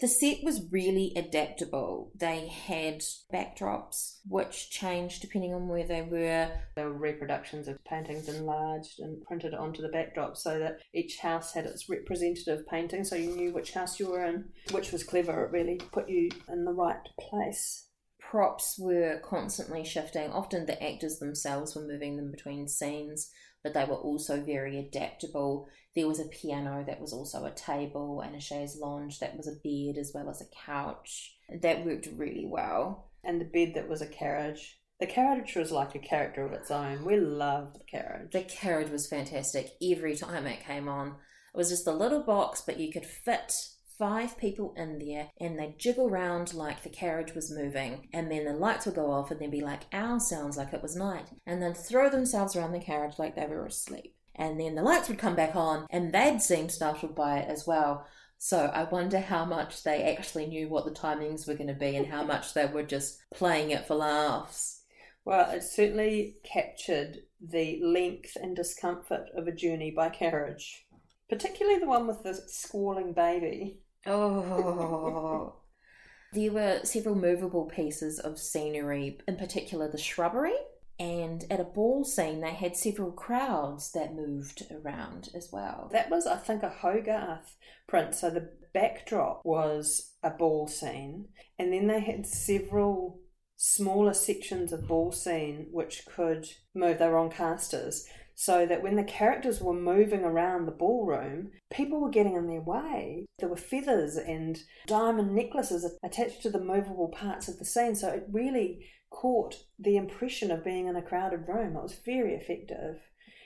The 0.00 0.08
set 0.08 0.42
was 0.42 0.62
really 0.70 1.12
adaptable. 1.14 2.10
They 2.14 2.46
had 2.46 3.02
backdrops 3.30 4.20
which 4.26 4.70
changed 4.70 5.20
depending 5.20 5.52
on 5.52 5.68
where 5.68 5.86
they 5.86 6.00
were. 6.00 6.50
There 6.74 6.86
were 6.86 6.94
reproductions 6.94 7.68
of 7.68 7.84
paintings 7.84 8.26
enlarged 8.26 9.00
and 9.00 9.22
printed 9.24 9.52
onto 9.52 9.82
the 9.82 9.88
backdrop 9.88 10.38
so 10.38 10.58
that 10.58 10.78
each 10.94 11.18
house 11.18 11.52
had 11.52 11.66
its 11.66 11.90
representative 11.90 12.66
painting 12.66 13.04
so 13.04 13.14
you 13.14 13.36
knew 13.36 13.52
which 13.52 13.72
house 13.72 14.00
you 14.00 14.08
were 14.08 14.24
in, 14.24 14.46
which 14.70 14.90
was 14.90 15.04
clever. 15.04 15.44
It 15.44 15.52
really 15.52 15.76
put 15.76 16.08
you 16.08 16.30
in 16.48 16.64
the 16.64 16.72
right 16.72 17.06
place 17.18 17.86
props 18.30 18.78
were 18.78 19.20
constantly 19.24 19.84
shifting. 19.84 20.30
Often 20.30 20.66
the 20.66 20.82
actors 20.82 21.18
themselves 21.18 21.74
were 21.74 21.82
moving 21.82 22.16
them 22.16 22.30
between 22.30 22.68
scenes, 22.68 23.30
but 23.62 23.74
they 23.74 23.84
were 23.84 23.96
also 23.96 24.40
very 24.40 24.78
adaptable. 24.78 25.68
There 25.94 26.08
was 26.08 26.20
a 26.20 26.26
piano 26.26 26.84
that 26.86 27.00
was 27.00 27.12
also 27.12 27.44
a 27.44 27.50
table 27.50 28.20
and 28.20 28.34
a 28.34 28.40
chaise 28.40 28.78
lounge 28.80 29.18
that 29.20 29.36
was 29.36 29.48
a 29.48 29.60
bed 29.62 29.98
as 29.98 30.12
well 30.14 30.30
as 30.30 30.40
a 30.40 30.64
couch. 30.66 31.36
That 31.62 31.84
worked 31.84 32.08
really 32.16 32.46
well. 32.46 33.10
And 33.24 33.40
the 33.40 33.44
bed 33.44 33.72
that 33.74 33.88
was 33.88 34.00
a 34.00 34.06
carriage. 34.06 34.78
The 34.98 35.06
carriage 35.06 35.56
was 35.56 35.72
like 35.72 35.94
a 35.94 35.98
character 35.98 36.44
of 36.44 36.52
its 36.52 36.70
own. 36.70 37.04
We 37.04 37.18
loved 37.18 37.76
the 37.76 37.84
carriage. 37.84 38.32
The 38.32 38.42
carriage 38.42 38.90
was 38.90 39.08
fantastic. 39.08 39.72
Every 39.82 40.14
time 40.14 40.46
it 40.46 40.64
came 40.64 40.88
on, 40.88 41.08
it 41.08 41.56
was 41.56 41.70
just 41.70 41.86
a 41.86 41.92
little 41.92 42.22
box, 42.22 42.62
but 42.64 42.78
you 42.78 42.92
could 42.92 43.06
fit 43.06 43.52
five 44.00 44.36
people 44.38 44.74
in 44.76 44.98
there 44.98 45.28
and 45.38 45.58
they'd 45.58 45.78
jiggle 45.78 46.08
around 46.08 46.54
like 46.54 46.82
the 46.82 46.88
carriage 46.88 47.34
was 47.34 47.50
moving 47.50 48.08
and 48.12 48.32
then 48.32 48.46
the 48.46 48.52
lights 48.52 48.86
would 48.86 48.94
go 48.94 49.12
off 49.12 49.30
and 49.30 49.38
they'd 49.38 49.50
be 49.50 49.60
like 49.60 49.82
ow 49.92 50.16
sounds 50.16 50.56
like 50.56 50.72
it 50.72 50.82
was 50.82 50.96
night 50.96 51.28
and 51.46 51.62
then 51.62 51.74
throw 51.74 52.08
themselves 52.08 52.56
around 52.56 52.72
the 52.72 52.80
carriage 52.80 53.18
like 53.18 53.36
they 53.36 53.46
were 53.46 53.66
asleep 53.66 54.16
and 54.34 54.58
then 54.58 54.74
the 54.74 54.82
lights 54.82 55.06
would 55.06 55.18
come 55.18 55.36
back 55.36 55.54
on 55.54 55.86
and 55.90 56.12
they'd 56.14 56.40
seem 56.40 56.70
startled 56.70 57.14
by 57.14 57.38
it 57.38 57.48
as 57.48 57.66
well 57.66 58.06
so 58.42 58.70
I 58.72 58.84
wonder 58.84 59.20
how 59.20 59.44
much 59.44 59.82
they 59.82 60.02
actually 60.02 60.46
knew 60.46 60.66
what 60.66 60.86
the 60.86 60.98
timings 60.98 61.46
were 61.46 61.52
going 61.52 61.66
to 61.66 61.74
be 61.74 61.94
and 61.94 62.06
how 62.06 62.24
much 62.24 62.54
they 62.54 62.64
were 62.64 62.82
just 62.82 63.20
playing 63.34 63.70
it 63.70 63.86
for 63.86 63.96
laughs. 63.96 64.80
Well, 65.26 65.50
it 65.50 65.62
certainly 65.62 66.36
captured 66.42 67.18
the 67.38 67.78
length 67.82 68.38
and 68.40 68.56
discomfort 68.56 69.28
of 69.36 69.46
a 69.46 69.52
journey 69.52 69.90
by 69.90 70.08
carriage, 70.08 70.86
particularly 71.28 71.80
the 71.80 71.86
one 71.86 72.06
with 72.06 72.22
the 72.22 72.32
squalling 72.32 73.12
baby. 73.12 73.80
Oh. 74.06 75.56
there 76.32 76.52
were 76.52 76.80
several 76.84 77.14
movable 77.14 77.64
pieces 77.64 78.18
of 78.18 78.38
scenery, 78.38 79.18
in 79.26 79.36
particular 79.36 79.90
the 79.90 79.98
shrubbery. 79.98 80.56
And 80.98 81.44
at 81.50 81.60
a 81.60 81.64
ball 81.64 82.04
scene, 82.04 82.42
they 82.42 82.50
had 82.52 82.76
several 82.76 83.10
crowds 83.10 83.92
that 83.92 84.14
moved 84.14 84.64
around 84.70 85.30
as 85.34 85.48
well. 85.50 85.88
That 85.92 86.10
was, 86.10 86.26
I 86.26 86.36
think, 86.36 86.62
a 86.62 86.68
Hogarth 86.68 87.56
print. 87.88 88.14
So 88.14 88.28
the 88.28 88.50
backdrop 88.74 89.40
was 89.42 90.12
a 90.22 90.28
ball 90.28 90.66
scene, 90.66 91.28
and 91.58 91.72
then 91.72 91.86
they 91.86 92.00
had 92.00 92.26
several 92.26 93.20
smaller 93.56 94.12
sections 94.12 94.72
of 94.72 94.88
ball 94.88 95.10
scene 95.10 95.68
which 95.70 96.04
could 96.06 96.48
move. 96.74 96.98
They 96.98 97.08
were 97.08 97.18
on 97.18 97.30
casters 97.30 98.06
so 98.40 98.64
that 98.64 98.82
when 98.82 98.96
the 98.96 99.04
characters 99.04 99.60
were 99.60 99.74
moving 99.74 100.24
around 100.24 100.64
the 100.64 100.72
ballroom, 100.72 101.50
people 101.70 102.00
were 102.00 102.08
getting 102.08 102.36
in 102.36 102.46
their 102.46 102.62
way. 102.62 103.26
There 103.38 103.50
were 103.50 103.56
feathers 103.56 104.16
and 104.16 104.58
diamond 104.86 105.34
necklaces 105.34 105.86
attached 106.02 106.40
to 106.44 106.50
the 106.50 106.58
movable 106.58 107.08
parts 107.08 107.48
of 107.48 107.58
the 107.58 107.66
scene, 107.66 107.94
so 107.94 108.08
it 108.08 108.24
really 108.32 108.86
caught 109.10 109.56
the 109.78 109.98
impression 109.98 110.50
of 110.50 110.64
being 110.64 110.86
in 110.86 110.96
a 110.96 111.02
crowded 111.02 111.44
room. 111.46 111.76
It 111.76 111.82
was 111.82 112.00
very 112.02 112.32
effective. 112.32 113.02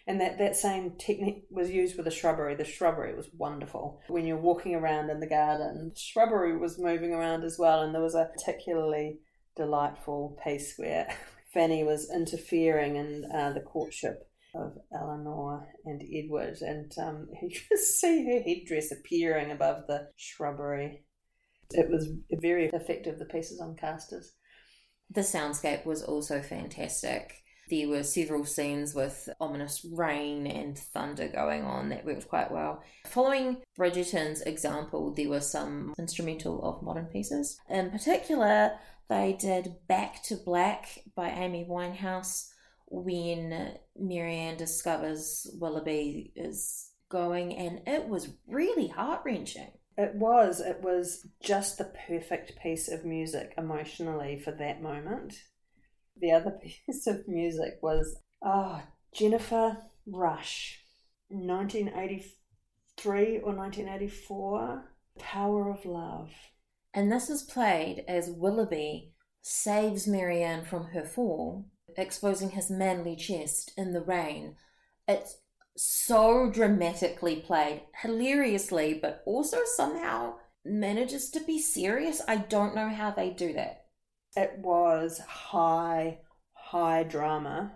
And 0.06 0.20
that, 0.20 0.38
that 0.38 0.54
same 0.54 0.92
technique 0.96 1.46
was 1.50 1.72
used 1.72 1.96
with 1.96 2.04
the 2.04 2.12
shrubbery. 2.12 2.54
The 2.54 2.64
shrubbery 2.64 3.16
was 3.16 3.30
wonderful. 3.36 4.00
When 4.06 4.28
you're 4.28 4.36
walking 4.36 4.76
around 4.76 5.10
in 5.10 5.18
the 5.18 5.26
garden, 5.26 5.90
the 5.92 6.00
shrubbery 6.00 6.56
was 6.56 6.78
moving 6.78 7.12
around 7.12 7.42
as 7.42 7.58
well, 7.58 7.82
and 7.82 7.92
there 7.92 8.00
was 8.00 8.14
a 8.14 8.30
particularly 8.32 9.18
delightful 9.56 10.38
piece 10.44 10.74
where 10.76 11.12
Fanny 11.52 11.82
was 11.82 12.08
interfering 12.14 12.94
in 12.94 13.24
uh, 13.34 13.52
the 13.52 13.60
courtship 13.60 14.28
of 14.54 14.76
Elinor 14.92 15.66
and 15.84 16.02
Edward, 16.12 16.58
and 16.60 16.92
um, 16.98 17.28
you 17.42 17.50
could 17.50 17.78
see 17.78 18.24
her 18.26 18.42
headdress 18.42 18.92
appearing 18.92 19.50
above 19.50 19.86
the 19.86 20.08
shrubbery. 20.16 21.04
It 21.70 21.90
was 21.90 22.08
very 22.30 22.66
effective, 22.66 23.18
the 23.18 23.24
pieces 23.24 23.60
on 23.60 23.76
casters. 23.76 24.32
The 25.10 25.22
soundscape 25.22 25.84
was 25.84 26.02
also 26.02 26.40
fantastic. 26.40 27.44
There 27.70 27.88
were 27.88 28.02
several 28.02 28.44
scenes 28.44 28.94
with 28.94 29.28
ominous 29.40 29.86
rain 29.90 30.46
and 30.46 30.78
thunder 30.78 31.28
going 31.28 31.64
on 31.64 31.88
that 31.88 32.04
worked 32.04 32.28
quite 32.28 32.50
well. 32.50 32.82
Following 33.06 33.62
Bridgerton's 33.78 34.42
example, 34.42 35.14
there 35.14 35.30
were 35.30 35.40
some 35.40 35.94
instrumental 35.98 36.62
of 36.62 36.82
modern 36.82 37.06
pieces. 37.06 37.58
In 37.70 37.90
particular, 37.90 38.72
they 39.08 39.36
did 39.38 39.76
Back 39.88 40.22
to 40.24 40.36
Black 40.36 41.04
by 41.14 41.30
Amy 41.30 41.66
Winehouse 41.68 42.50
when 42.86 43.74
Marianne 43.96 44.56
discovers 44.56 45.46
Willoughby 45.60 46.32
is 46.36 46.90
going, 47.10 47.56
and 47.56 47.80
it 47.86 48.08
was 48.08 48.34
really 48.46 48.88
heart 48.88 49.22
wrenching. 49.24 49.70
It 49.96 50.14
was. 50.14 50.60
It 50.60 50.80
was 50.82 51.26
just 51.42 51.78
the 51.78 51.92
perfect 52.08 52.58
piece 52.60 52.88
of 52.88 53.04
music 53.04 53.54
emotionally 53.56 54.40
for 54.42 54.50
that 54.52 54.82
moment. 54.82 55.34
The 56.20 56.32
other 56.32 56.50
piece 56.62 57.06
of 57.06 57.28
music 57.28 57.78
was 57.82 58.16
oh, 58.44 58.82
Jennifer 59.14 59.78
Rush, 60.06 60.80
1983 61.28 63.38
or 63.38 63.54
1984, 63.54 64.84
Power 65.18 65.70
of 65.70 65.86
Love. 65.86 66.30
And 66.92 67.10
this 67.10 67.30
is 67.30 67.42
played 67.42 68.04
as 68.06 68.30
Willoughby 68.30 69.12
saves 69.42 70.06
Marianne 70.06 70.64
from 70.64 70.86
her 70.86 71.04
fall, 71.04 71.66
exposing 71.96 72.50
his 72.50 72.70
manly 72.70 73.16
chest 73.16 73.72
in 73.76 73.92
the 73.92 74.00
rain. 74.00 74.56
It's 75.06 75.38
so 75.76 76.50
dramatically 76.50 77.36
played, 77.36 77.82
hilariously, 78.02 78.98
but 79.00 79.22
also 79.26 79.58
somehow 79.64 80.34
manages 80.64 81.30
to 81.30 81.40
be 81.40 81.58
serious. 81.58 82.22
I 82.26 82.36
don't 82.36 82.74
know 82.74 82.88
how 82.88 83.10
they 83.10 83.30
do 83.30 83.52
that. 83.54 83.86
It 84.36 84.58
was 84.58 85.18
high, 85.18 86.18
high 86.52 87.04
drama. 87.04 87.72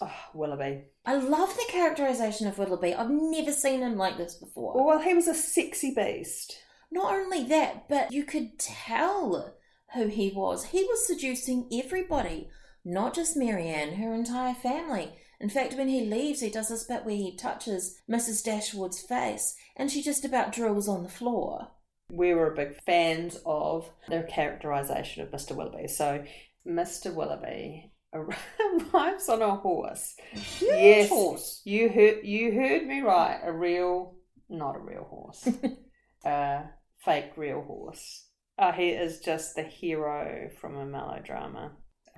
Oh, 0.00 0.12
Willoughby. 0.34 0.84
I 1.04 1.14
love 1.14 1.54
the 1.54 1.66
characterization 1.68 2.46
of 2.46 2.58
Willoughby. 2.58 2.94
I've 2.94 3.10
never 3.10 3.52
seen 3.52 3.80
him 3.80 3.96
like 3.96 4.16
this 4.16 4.34
before. 4.34 4.84
Well, 4.84 5.00
he 5.00 5.14
was 5.14 5.28
a 5.28 5.34
sexy 5.34 5.94
beast. 5.94 6.58
Not 6.90 7.14
only 7.14 7.44
that, 7.44 7.88
but 7.88 8.12
you 8.12 8.24
could 8.24 8.58
tell 8.58 9.54
who 9.94 10.08
he 10.08 10.32
was. 10.34 10.64
He 10.64 10.84
was 10.84 11.06
seducing 11.06 11.68
everybody, 11.72 12.50
not 12.84 13.14
just 13.14 13.36
Marianne, 13.36 13.94
her 13.94 14.14
entire 14.14 14.54
family. 14.54 15.12
In 15.40 15.48
fact, 15.48 15.74
when 15.74 15.88
he 15.88 16.04
leaves, 16.04 16.40
he 16.40 16.50
does 16.50 16.68
this 16.68 16.84
bit 16.84 17.04
where 17.04 17.16
he 17.16 17.36
touches 17.36 18.00
Mrs. 18.10 18.44
Dashwood's 18.44 19.00
face 19.00 19.56
and 19.76 19.90
she 19.90 20.02
just 20.02 20.24
about 20.24 20.52
drills 20.52 20.88
on 20.88 21.02
the 21.02 21.08
floor. 21.08 21.68
We 22.10 22.34
were 22.34 22.54
big 22.54 22.80
fans 22.84 23.40
of 23.46 23.90
their 24.08 24.22
characterization 24.24 25.22
of 25.22 25.30
Mr. 25.30 25.56
Willoughby. 25.56 25.88
So, 25.88 26.24
Mr. 26.66 27.12
Willoughby 27.12 27.92
arrives 28.12 29.28
on 29.28 29.42
a 29.42 29.56
horse. 29.56 30.14
Huge 30.32 30.70
yes, 30.70 31.08
horse. 31.08 31.62
You 31.64 31.88
heard, 31.88 32.24
you 32.24 32.52
heard 32.52 32.86
me 32.86 33.00
right. 33.00 33.40
A 33.42 33.52
real, 33.52 34.14
not 34.48 34.76
a 34.76 34.80
real 34.80 35.04
horse. 35.04 35.48
a 36.24 36.64
fake 37.04 37.32
real 37.36 37.62
horse. 37.62 38.26
Uh, 38.58 38.72
he 38.72 38.90
is 38.90 39.20
just 39.20 39.56
the 39.56 39.62
hero 39.62 40.50
from 40.60 40.76
a 40.76 40.86
melodrama. 40.86 41.72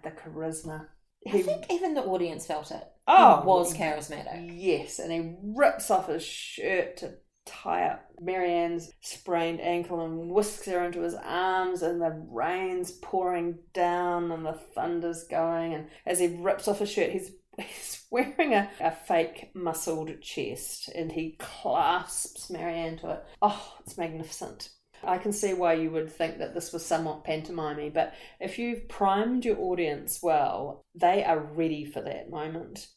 The 0.04 0.10
charisma. 0.10 0.86
He, 1.20 1.38
I 1.38 1.42
think 1.42 1.64
even 1.70 1.94
the 1.94 2.04
audience 2.04 2.46
felt 2.46 2.70
it. 2.70 2.84
Oh, 3.06 3.40
he 3.40 3.46
was 3.46 3.74
charismatic. 3.74 4.50
Yes, 4.54 4.98
and 4.98 5.10
he 5.10 5.36
rips 5.42 5.90
off 5.90 6.08
his 6.08 6.22
shirt 6.22 6.98
to 6.98 7.14
tie 7.46 7.86
up 7.86 8.06
Marianne's 8.20 8.90
sprained 9.00 9.60
ankle 9.60 10.04
and 10.04 10.30
whisks 10.30 10.66
her 10.66 10.84
into 10.84 11.00
his 11.00 11.14
arms, 11.14 11.82
and 11.82 12.00
the 12.00 12.24
rain's 12.30 12.90
pouring 12.90 13.58
down 13.72 14.32
and 14.32 14.44
the 14.44 14.58
thunder's 14.74 15.24
going. 15.24 15.74
And 15.74 15.88
as 16.06 16.18
he 16.18 16.36
rips 16.38 16.68
off 16.68 16.78
his 16.80 16.90
shirt, 16.90 17.10
he's 17.10 17.30
he's 17.58 18.04
wearing 18.10 18.52
a, 18.52 18.68
a 18.80 18.90
fake 18.90 19.50
muscled 19.54 20.20
chest 20.20 20.88
and 20.94 21.12
he 21.12 21.36
clasps 21.38 22.50
Marianne 22.50 22.98
to 22.98 23.10
it. 23.10 23.24
Oh, 23.40 23.74
it's 23.80 23.96
magnificent. 23.96 24.70
I 25.06 25.18
can 25.18 25.32
see 25.32 25.54
why 25.54 25.74
you 25.74 25.90
would 25.90 26.10
think 26.10 26.38
that 26.38 26.54
this 26.54 26.72
was 26.72 26.84
somewhat 26.84 27.24
pantomime 27.24 27.90
but 27.92 28.14
if 28.40 28.58
you've 28.58 28.88
primed 28.88 29.44
your 29.44 29.58
audience 29.58 30.20
well, 30.22 30.84
they 30.94 31.24
are 31.24 31.38
ready 31.38 31.84
for 31.84 32.00
that 32.02 32.30
moment. 32.30 32.88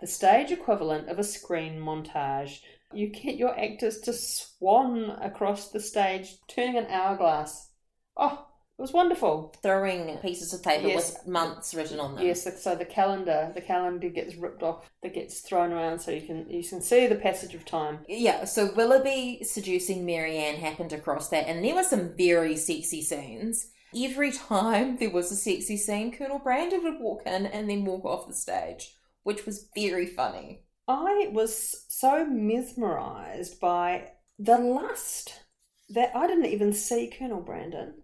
The 0.00 0.06
stage 0.06 0.50
equivalent 0.50 1.08
of 1.08 1.18
a 1.18 1.24
screen 1.24 1.78
montage. 1.78 2.60
You 2.92 3.08
get 3.08 3.36
your 3.36 3.58
actors 3.58 4.00
to 4.00 4.12
swan 4.12 5.10
across 5.22 5.70
the 5.70 5.80
stage, 5.80 6.36
turning 6.48 6.76
an 6.76 6.86
hourglass. 6.86 7.70
Oh, 8.16 8.46
was 8.82 8.92
wonderful. 8.92 9.54
Throwing 9.62 10.18
pieces 10.18 10.52
of 10.52 10.62
paper 10.62 10.88
yes. 10.88 11.14
with 11.14 11.26
months 11.28 11.72
written 11.72 12.00
on 12.00 12.16
them. 12.16 12.26
Yes, 12.26 12.46
so 12.62 12.74
the 12.74 12.84
calendar, 12.84 13.52
the 13.54 13.60
calendar 13.60 14.08
gets 14.08 14.34
ripped 14.34 14.62
off, 14.62 14.90
that 15.02 15.14
gets 15.14 15.40
thrown 15.40 15.72
around, 15.72 16.00
so 16.00 16.10
you 16.10 16.26
can 16.26 16.50
you 16.50 16.64
can 16.64 16.82
see 16.82 17.06
the 17.06 17.14
passage 17.14 17.54
of 17.54 17.64
time. 17.64 18.00
Yeah, 18.08 18.44
so 18.44 18.74
Willoughby 18.74 19.44
seducing 19.44 20.04
Marianne 20.04 20.56
happened 20.56 20.92
across 20.92 21.28
that, 21.28 21.46
and 21.46 21.64
there 21.64 21.76
were 21.76 21.84
some 21.84 22.16
very 22.18 22.56
sexy 22.56 23.02
scenes. 23.02 23.68
Every 23.96 24.32
time 24.32 24.96
there 24.96 25.10
was 25.10 25.30
a 25.30 25.36
sexy 25.36 25.76
scene, 25.76 26.10
Colonel 26.10 26.40
Brandon 26.40 26.82
would 26.82 27.00
walk 27.00 27.22
in 27.24 27.46
and 27.46 27.70
then 27.70 27.84
walk 27.84 28.04
off 28.04 28.26
the 28.26 28.34
stage, 28.34 28.96
which 29.22 29.46
was 29.46 29.68
very 29.76 30.06
funny. 30.06 30.64
I 30.88 31.28
was 31.32 31.84
so 31.88 32.26
mesmerized 32.26 33.60
by 33.60 34.08
the 34.38 34.58
lust 34.58 35.44
that 35.90 36.10
I 36.16 36.26
didn't 36.26 36.46
even 36.46 36.72
see 36.72 37.12
Colonel 37.16 37.42
Brandon. 37.42 38.01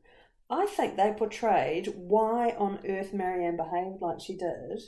I 0.51 0.67
think 0.67 0.97
they 0.97 1.13
portrayed 1.13 1.93
why 1.97 2.51
on 2.59 2.81
earth 2.89 3.13
Marianne 3.13 3.57
behaved 3.57 4.01
like 4.01 4.21
she 4.21 4.37
did 4.37 4.83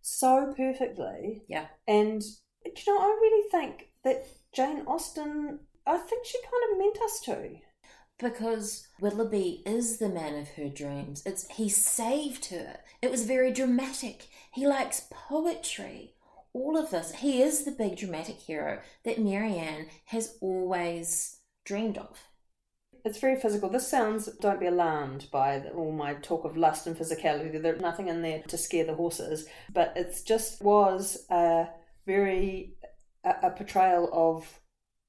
so 0.00 0.52
perfectly. 0.56 1.42
Yeah. 1.48 1.66
And 1.86 2.22
you 2.64 2.72
know, 2.86 3.00
I 3.00 3.06
really 3.06 3.48
think 3.50 3.90
that 4.04 4.26
Jane 4.52 4.84
Austen, 4.86 5.60
I 5.86 5.98
think 5.98 6.26
she 6.26 6.38
kind 6.42 6.72
of 6.72 6.78
meant 6.78 6.98
us 7.02 7.20
to. 7.20 7.56
Because 8.18 8.86
Willoughby 9.00 9.62
is 9.66 9.98
the 9.98 10.08
man 10.08 10.36
of 10.36 10.48
her 10.50 10.68
dreams. 10.68 11.22
It's 11.26 11.48
he 11.48 11.68
saved 11.68 12.46
her. 12.46 12.76
It 13.02 13.10
was 13.10 13.26
very 13.26 13.52
dramatic. 13.52 14.28
He 14.52 14.66
likes 14.66 15.08
poetry. 15.10 16.14
All 16.52 16.76
of 16.76 16.90
this. 16.90 17.12
He 17.16 17.42
is 17.42 17.64
the 17.64 17.72
big 17.72 17.96
dramatic 17.96 18.36
hero 18.36 18.80
that 19.04 19.18
Marianne 19.18 19.86
has 20.06 20.38
always 20.40 21.38
dreamed 21.64 21.98
of 21.98 22.20
it's 23.04 23.20
very 23.20 23.38
physical. 23.38 23.68
This 23.68 23.86
sounds, 23.86 24.26
don't 24.40 24.58
be 24.58 24.66
alarmed 24.66 25.26
by 25.30 25.60
all 25.74 25.92
my 25.92 26.14
talk 26.14 26.44
of 26.44 26.56
lust 26.56 26.86
and 26.86 26.96
physicality. 26.96 27.60
There's 27.60 27.80
nothing 27.80 28.08
in 28.08 28.22
there 28.22 28.42
to 28.48 28.56
scare 28.56 28.86
the 28.86 28.94
horses, 28.94 29.46
but 29.72 29.92
it 29.94 30.18
just 30.24 30.62
was 30.62 31.26
a 31.30 31.68
very, 32.06 32.76
a, 33.22 33.34
a 33.44 33.50
portrayal 33.50 34.08
of 34.10 34.58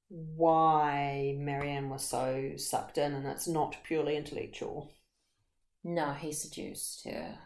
why 0.08 1.34
Marianne 1.38 1.88
was 1.88 2.04
so 2.04 2.52
sucked 2.56 2.98
in, 2.98 3.14
and 3.14 3.26
it's 3.26 3.48
not 3.48 3.78
purely 3.82 4.16
intellectual. 4.16 4.92
No, 5.82 6.12
he 6.12 6.32
seduced 6.32 7.06
her. 7.06 7.38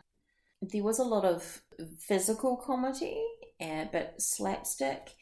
There 0.61 0.83
was 0.83 0.99
a 0.99 1.05
lot 1.05 1.25
of 1.25 1.63
physical 1.99 2.57
comedy, 2.57 3.23
uh, 3.61 3.85
but 3.93 4.21
slapstick. 4.21 5.15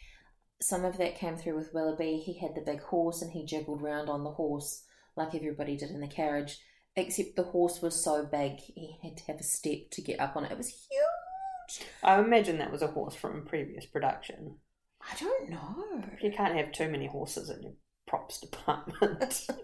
Some 0.60 0.84
of 0.84 0.96
that 0.96 1.18
came 1.18 1.36
through 1.36 1.56
with 1.56 1.74
Willoughby. 1.74 2.16
He 2.16 2.38
had 2.38 2.54
the 2.54 2.62
big 2.62 2.80
horse 2.80 3.22
and 3.22 3.30
he 3.30 3.44
jiggled 3.44 3.82
round 3.82 4.08
on 4.08 4.24
the 4.24 4.32
horse 4.32 4.84
like 5.18 5.34
everybody 5.34 5.76
did 5.76 5.90
in 5.90 6.00
the 6.00 6.08
carriage, 6.08 6.58
except 6.96 7.36
the 7.36 7.42
horse 7.42 7.82
was 7.82 8.02
so 8.02 8.24
big 8.24 8.58
he 8.58 8.96
had 9.02 9.16
to 9.18 9.24
have 9.26 9.40
a 9.40 9.44
step 9.44 9.90
to 9.92 10.02
get 10.02 10.20
up 10.20 10.36
on 10.36 10.44
it. 10.44 10.52
It 10.52 10.58
was 10.58 10.68
huge. 10.68 11.86
I 12.02 12.18
imagine 12.18 12.58
that 12.58 12.72
was 12.72 12.82
a 12.82 12.86
horse 12.86 13.14
from 13.14 13.38
a 13.38 13.42
previous 13.42 13.84
production. 13.84 14.56
I 15.00 15.14
don't 15.20 15.50
know. 15.50 16.02
You 16.20 16.30
can't 16.32 16.56
have 16.56 16.72
too 16.72 16.88
many 16.88 17.06
horses 17.06 17.50
in 17.50 17.62
your 17.62 17.72
props 18.06 18.40
department. 18.40 19.46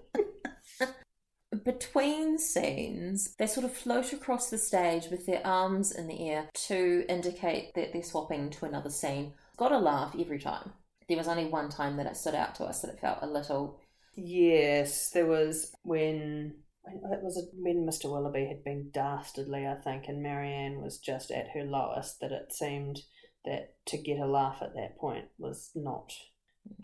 Between 1.64 2.38
scenes, 2.38 3.34
they 3.38 3.46
sort 3.46 3.64
of 3.64 3.72
float 3.72 4.12
across 4.12 4.50
the 4.50 4.58
stage 4.58 5.06
with 5.10 5.26
their 5.26 5.46
arms 5.46 5.92
in 5.92 6.08
the 6.08 6.28
air 6.28 6.48
to 6.66 7.04
indicate 7.08 7.74
that 7.74 7.92
they're 7.92 8.02
swapping 8.02 8.50
to 8.50 8.66
another 8.66 8.90
scene. 8.90 9.34
Got 9.56 9.72
a 9.72 9.78
laugh 9.78 10.16
every 10.18 10.38
time. 10.38 10.72
There 11.08 11.18
was 11.18 11.28
only 11.28 11.44
one 11.44 11.68
time 11.68 11.96
that 11.96 12.06
it 12.06 12.16
stood 12.16 12.34
out 12.34 12.54
to 12.56 12.64
us 12.64 12.80
that 12.80 12.90
it 12.90 13.00
felt 13.00 13.18
a 13.22 13.26
little 13.26 13.78
Yes, 14.16 15.10
there 15.10 15.26
was 15.26 15.72
when 15.82 16.54
it 16.86 17.22
was 17.22 17.48
when 17.54 17.86
Mr. 17.86 18.10
Willoughby 18.10 18.46
had 18.46 18.62
been 18.62 18.90
dastardly, 18.92 19.66
I 19.66 19.74
think, 19.74 20.04
and 20.06 20.22
Marianne 20.22 20.82
was 20.82 20.98
just 20.98 21.30
at 21.30 21.50
her 21.54 21.64
lowest. 21.64 22.20
That 22.20 22.32
it 22.32 22.52
seemed 22.52 23.00
that 23.44 23.74
to 23.86 23.98
get 23.98 24.18
a 24.18 24.26
laugh 24.26 24.58
at 24.62 24.74
that 24.74 24.98
point 24.98 25.26
was 25.38 25.70
not 25.74 26.12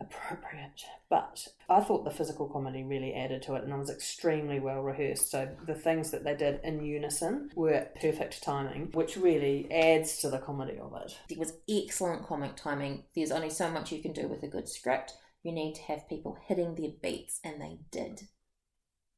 appropriate. 0.00 0.84
But 1.08 1.48
I 1.68 1.80
thought 1.80 2.04
the 2.04 2.10
physical 2.10 2.48
comedy 2.48 2.84
really 2.84 3.14
added 3.14 3.42
to 3.42 3.54
it, 3.54 3.64
and 3.64 3.72
it 3.72 3.78
was 3.78 3.90
extremely 3.90 4.60
well 4.60 4.80
rehearsed. 4.80 5.30
So 5.30 5.48
the 5.66 5.74
things 5.74 6.10
that 6.10 6.24
they 6.24 6.34
did 6.34 6.60
in 6.62 6.84
unison 6.84 7.50
were 7.54 7.88
perfect 8.00 8.42
timing, 8.42 8.90
which 8.92 9.16
really 9.16 9.70
adds 9.70 10.18
to 10.18 10.30
the 10.30 10.38
comedy 10.38 10.78
of 10.78 10.94
it. 11.04 11.18
It 11.28 11.38
was 11.38 11.54
excellent 11.68 12.26
comic 12.26 12.56
timing. 12.56 13.04
There's 13.14 13.32
only 13.32 13.50
so 13.50 13.70
much 13.70 13.92
you 13.92 14.02
can 14.02 14.12
do 14.12 14.28
with 14.28 14.42
a 14.42 14.48
good 14.48 14.68
script. 14.68 15.14
You 15.42 15.52
need 15.52 15.74
to 15.76 15.82
have 15.82 16.08
people 16.08 16.36
hitting 16.46 16.74
their 16.74 16.90
beats, 17.02 17.40
and 17.42 17.60
they 17.60 17.78
did. 17.90 18.28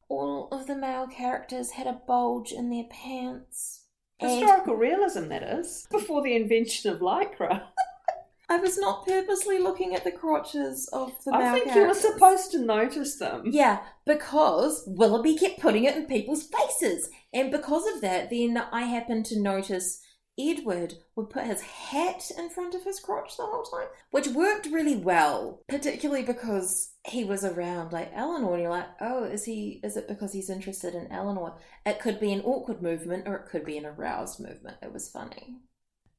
All 0.09 0.49
of 0.53 0.67
the 0.67 0.77
male 0.77 1.07
characters 1.09 1.73
had 1.73 1.87
a 1.87 2.01
bulge 2.07 2.53
in 2.53 2.71
their 2.71 2.85
pants. 2.85 3.85
Historical 4.19 4.77
realism, 4.77 5.29
that 5.29 5.43
is. 5.43 5.87
Before 5.91 6.23
the 6.23 6.37
invention 6.37 6.93
of 6.93 7.01
Lycra. 7.01 7.63
I 8.49 8.59
was 8.59 8.79
not 8.79 9.07
purposely 9.07 9.59
looking 9.59 9.95
at 9.95 10.05
the 10.05 10.13
crotches 10.13 10.89
of 10.93 11.13
the 11.25 11.35
I 11.35 11.53
think 11.53 11.75
you 11.75 11.87
were 11.87 11.95
supposed 11.95 12.51
to 12.53 12.59
notice 12.59 13.17
them. 13.17 13.45
Yeah, 13.47 13.81
because 14.05 14.85
Willoughby 14.87 15.37
kept 15.37 15.61
putting 15.61 15.85
it 15.85 15.97
in 15.97 16.07
people's 16.07 16.49
faces. 16.49 17.09
And 17.33 17.51
because 17.51 17.87
of 17.95 18.03
that, 18.03 18.29
then 18.31 18.59
I 18.71 18.83
happened 18.83 19.25
to 19.27 19.41
notice 19.41 20.03
Edward 20.39 20.95
would 21.15 21.31
put 21.31 21.45
his 21.45 21.61
hat 21.61 22.31
in 22.37 22.49
front 22.49 22.75
of 22.75 22.85
his 22.85 23.01
crotch 23.01 23.37
the 23.37 23.45
whole 23.45 23.63
time, 23.63 23.89
which 24.11 24.29
worked 24.29 24.67
really 24.67 24.97
well, 24.97 25.61
particularly 25.69 26.23
because 26.23 26.93
he 27.07 27.25
was 27.25 27.45
around 27.45 27.93
like 27.93 28.11
Elinor. 28.15 28.55
And 28.55 28.63
you're 28.63 28.71
like, 28.71 28.89
oh, 29.01 29.25
is 29.25 29.45
he? 29.45 29.81
Is 29.83 29.97
it 29.97 30.09
because 30.09 30.33
he's 30.33 30.51
interested 30.51 30.95
in 30.95 31.13
Elinor? 31.13 31.55
It 31.85 32.01
could 32.01 32.19
be 32.19 32.33
an 32.33 32.43
awkward 32.43 32.83
movement, 32.83 33.29
or 33.29 33.37
it 33.37 33.49
could 33.51 33.65
be 33.65 33.77
an 33.77 33.87
aroused 33.87 34.41
movement. 34.41 34.79
It 34.83 34.93
was 34.93 35.11
funny. 35.11 35.57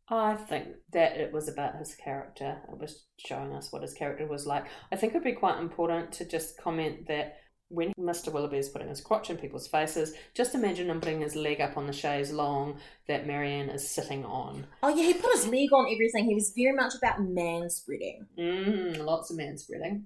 I 0.10 0.36
think 0.36 0.67
that 0.91 1.17
it 1.17 1.32
was 1.32 1.47
about 1.47 1.78
his 1.78 1.95
character. 1.95 2.62
It 2.71 2.78
was 2.78 3.06
showing 3.17 3.54
us 3.54 3.71
what 3.71 3.82
his 3.82 3.93
character 3.93 4.28
was 4.28 4.45
like. 4.45 4.65
I 4.91 4.95
think 4.95 5.13
it 5.13 5.15
would 5.15 5.23
be 5.23 5.32
quite 5.32 5.60
important 5.60 6.12
to 6.13 6.26
just 6.26 6.58
comment 6.62 7.08
that 7.08 7.38
when 7.73 7.91
Mr. 7.99 8.31
Willoughby 8.31 8.57
is 8.57 8.69
putting 8.69 8.88
his 8.88 9.01
crotch 9.01 9.29
in 9.31 9.38
people's 9.38 9.67
faces, 9.67 10.13
just 10.36 10.53
imagine 10.53 10.89
him 10.89 11.01
putting 11.01 11.21
his 11.21 11.36
leg 11.36 11.59
up 11.59 11.75
on 11.75 11.88
the 11.88 11.93
chaise 11.93 12.31
long 12.31 12.77
that 13.07 13.25
Marianne 13.25 13.69
is 13.69 13.89
sitting 13.89 14.23
on. 14.23 14.67
Oh 14.83 14.95
yeah, 14.95 15.05
he 15.05 15.13
put 15.15 15.33
his 15.33 15.47
leg 15.47 15.73
on 15.73 15.91
everything. 15.91 16.25
He 16.25 16.36
was 16.36 16.53
very 16.55 16.75
much 16.75 16.93
about 16.95 17.23
man 17.23 17.69
spreading. 17.69 18.27
Mmm, 18.38 19.03
lots 19.03 19.31
of 19.31 19.38
man 19.38 19.57
spreading. 19.57 20.05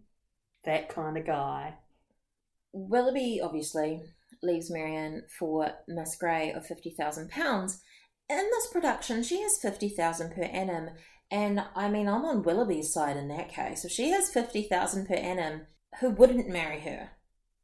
That 0.63 0.88
kind 0.88 1.17
of 1.17 1.25
guy. 1.25 1.75
Willoughby 2.71 3.41
obviously 3.43 4.01
leaves 4.41 4.71
Marianne 4.71 5.23
for 5.38 5.71
Miss 5.88 6.15
Grey 6.15 6.51
of 6.53 6.65
fifty 6.65 6.91
thousand 6.91 7.30
pounds. 7.30 7.82
In 8.30 8.38
this 8.38 8.67
production, 8.67 9.23
she 9.23 9.41
has 9.41 9.58
fifty 9.58 9.89
thousand 9.89 10.34
per 10.34 10.43
annum, 10.43 10.91
and 11.30 11.65
I 11.75 11.89
mean 11.89 12.08
I'm 12.08 12.23
on 12.23 12.43
Willoughby's 12.43 12.93
side 12.93 13.17
in 13.17 13.27
that 13.27 13.49
case. 13.49 13.84
If 13.84 13.91
she 13.91 14.12
has 14.12 14.30
fifty 14.30 14.63
thousand 14.63 15.08
per 15.08 15.15
annum, 15.15 15.67
who 15.99 16.12
wouldn't 16.12 16.49
marry 16.49 16.80
her? 16.82 17.12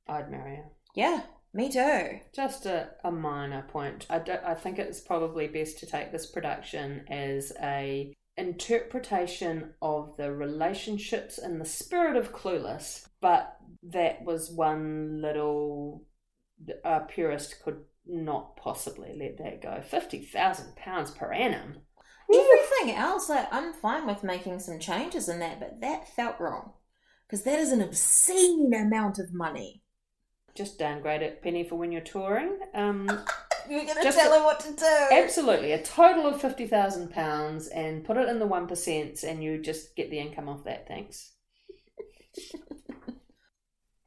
I'd 0.07 0.31
marry 0.31 0.57
her. 0.57 0.65
Yeah, 0.95 1.21
me 1.53 1.71
too. 1.71 2.19
Just 2.33 2.65
a, 2.65 2.89
a 3.03 3.11
minor 3.11 3.63
point. 3.63 4.05
I, 4.09 4.19
do, 4.19 4.35
I 4.45 4.53
think 4.53 4.79
it's 4.79 4.99
probably 4.99 5.47
best 5.47 5.79
to 5.79 5.85
take 5.85 6.11
this 6.11 6.25
production 6.25 7.05
as 7.09 7.53
a 7.61 8.13
interpretation 8.35 9.73
of 9.81 10.17
the 10.17 10.33
relationships 10.33 11.37
in 11.37 11.59
the 11.59 11.65
spirit 11.65 12.15
of 12.17 12.33
Clueless, 12.33 13.07
but 13.21 13.55
that 13.83 14.23
was 14.23 14.51
one 14.51 15.21
little 15.21 16.05
a 16.83 17.01
purist 17.01 17.61
could 17.63 17.81
not 18.05 18.55
possibly 18.57 19.15
let 19.17 19.37
that 19.37 19.61
go. 19.61 19.81
Fifty 19.81 20.19
thousand 20.19 20.75
pounds 20.75 21.11
per 21.11 21.31
annum. 21.31 21.77
Everything 22.33 22.95
else, 22.95 23.29
like, 23.29 23.47
I'm 23.51 23.73
fine 23.73 24.07
with 24.07 24.23
making 24.23 24.59
some 24.59 24.79
changes 24.79 25.29
in 25.29 25.39
that, 25.39 25.59
but 25.59 25.81
that 25.81 26.07
felt 26.15 26.39
wrong 26.39 26.73
because 27.27 27.43
that 27.43 27.59
is 27.59 27.71
an 27.71 27.81
obscene 27.81 28.71
amount 28.73 29.19
of 29.19 29.33
money. 29.33 29.82
Just 30.55 30.77
downgrade 30.77 31.21
it, 31.21 31.41
Penny, 31.41 31.63
for 31.63 31.75
when 31.75 31.91
you're 31.91 32.01
touring. 32.01 32.59
Um, 32.73 33.07
You're 33.69 33.85
gonna 33.85 34.03
tell 34.11 34.33
a- 34.33 34.39
her 34.39 34.43
what 34.43 34.59
to 34.59 34.73
do. 34.73 35.07
absolutely, 35.11 35.71
a 35.71 35.81
total 35.81 36.27
of 36.27 36.41
fifty 36.41 36.67
thousand 36.67 37.11
pounds, 37.11 37.67
and 37.67 38.03
put 38.03 38.17
it 38.17 38.27
in 38.27 38.37
the 38.39 38.45
one 38.45 38.67
percent, 38.67 39.23
and 39.23 39.41
you 39.41 39.57
just 39.61 39.95
get 39.95 40.11
the 40.11 40.19
income 40.19 40.49
off 40.49 40.65
that. 40.65 40.85
Thanks. 40.87 41.31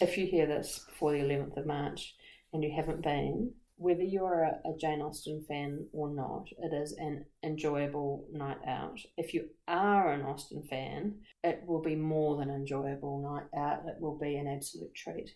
if 0.01 0.19
you 0.19 0.27
hear 0.27 0.47
this 0.47 0.85
before 0.87 1.13
the 1.13 1.21
eleventh 1.21 1.57
of 1.57 1.67
March 1.67 2.15
and 2.53 2.63
you 2.63 2.73
haven't 2.75 3.03
been, 3.03 3.53
whether 3.77 4.03
you're 4.03 4.43
a, 4.43 4.69
a 4.69 4.77
Jane 4.79 5.01
Austen 5.01 5.43
fan 5.49 5.87
or 5.93 6.11
not, 6.15 6.49
it 6.59 6.75
is 6.75 6.93
an 6.93 7.25
enjoyable 7.43 8.27
night 8.33 8.59
out. 8.67 8.99
If 9.17 9.35
you 9.35 9.49
are 9.69 10.13
an 10.13 10.23
Austen 10.23 10.63
fan, 10.69 11.17
it 11.43 11.63
will 11.67 11.83
be 11.83 11.97
more 11.97 12.37
than 12.37 12.51
enjoyable 12.51 13.23
night 13.23 13.59
out. 13.59 13.81
It 13.87 14.01
will 14.01 14.19
be 14.19 14.37
an 14.37 14.49
absolute 14.49 14.95
treat. 14.95 15.31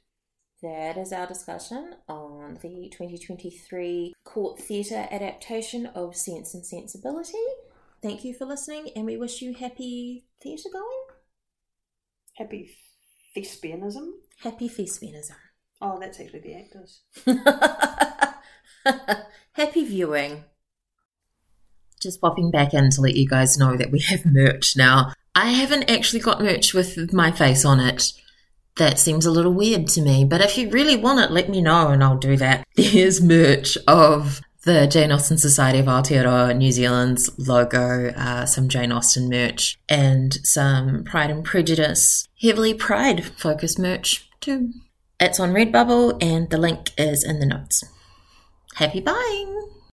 That 0.62 0.98
is 0.98 1.10
our 1.10 1.26
discussion 1.26 1.94
on 2.06 2.58
the 2.60 2.90
2023 2.90 4.12
Court 4.24 4.60
Theatre 4.60 5.08
adaptation 5.10 5.86
of 5.86 6.14
Sense 6.14 6.52
and 6.52 6.66
Sensibility. 6.66 7.38
Thank 8.02 8.24
you 8.24 8.34
for 8.34 8.44
listening, 8.44 8.90
and 8.94 9.06
we 9.06 9.16
wish 9.16 9.40
you 9.40 9.54
happy 9.54 10.26
theatre 10.42 10.68
going. 10.70 11.04
Happy 12.36 12.70
thespianism. 13.34 14.10
Happy 14.42 14.68
thespianism. 14.68 15.36
Oh, 15.80 15.98
that's 15.98 16.20
actually 16.20 16.40
the 16.40 16.54
actors. 16.54 17.00
happy 19.52 19.84
viewing. 19.84 20.44
Just 22.02 22.20
popping 22.20 22.50
back 22.50 22.74
in 22.74 22.90
to 22.90 23.00
let 23.00 23.16
you 23.16 23.26
guys 23.26 23.56
know 23.56 23.78
that 23.78 23.90
we 23.90 24.00
have 24.00 24.26
merch 24.26 24.76
now. 24.76 25.14
I 25.34 25.52
haven't 25.52 25.90
actually 25.90 26.20
got 26.20 26.42
merch 26.42 26.74
with 26.74 27.14
my 27.14 27.30
face 27.30 27.64
on 27.64 27.80
it. 27.80 28.12
That 28.76 28.98
seems 28.98 29.26
a 29.26 29.30
little 29.30 29.52
weird 29.52 29.88
to 29.88 30.00
me, 30.00 30.24
but 30.24 30.40
if 30.40 30.56
you 30.56 30.70
really 30.70 30.96
want 30.96 31.20
it, 31.20 31.30
let 31.30 31.50
me 31.50 31.60
know 31.60 31.88
and 31.88 32.02
I'll 32.02 32.16
do 32.16 32.36
that. 32.36 32.66
There's 32.76 33.20
merch 33.20 33.76
of 33.86 34.40
the 34.64 34.86
Jane 34.86 35.10
Austen 35.10 35.38
Society 35.38 35.78
of 35.78 35.86
Aotearoa 35.86 36.56
New 36.56 36.70
Zealand's 36.70 37.30
logo, 37.38 38.08
uh, 38.16 38.46
some 38.46 38.68
Jane 38.68 38.92
Austen 38.92 39.28
merch, 39.28 39.78
and 39.88 40.34
some 40.46 41.04
Pride 41.04 41.30
and 41.30 41.44
Prejudice, 41.44 42.28
heavily 42.40 42.74
Pride 42.74 43.24
focused 43.24 43.78
merch 43.78 44.28
too. 44.40 44.72
It's 45.18 45.40
on 45.40 45.52
Redbubble 45.52 46.22
and 46.22 46.48
the 46.50 46.58
link 46.58 46.90
is 46.96 47.24
in 47.24 47.40
the 47.40 47.46
notes. 47.46 47.84
Happy 48.76 49.00
buying! 49.00 49.79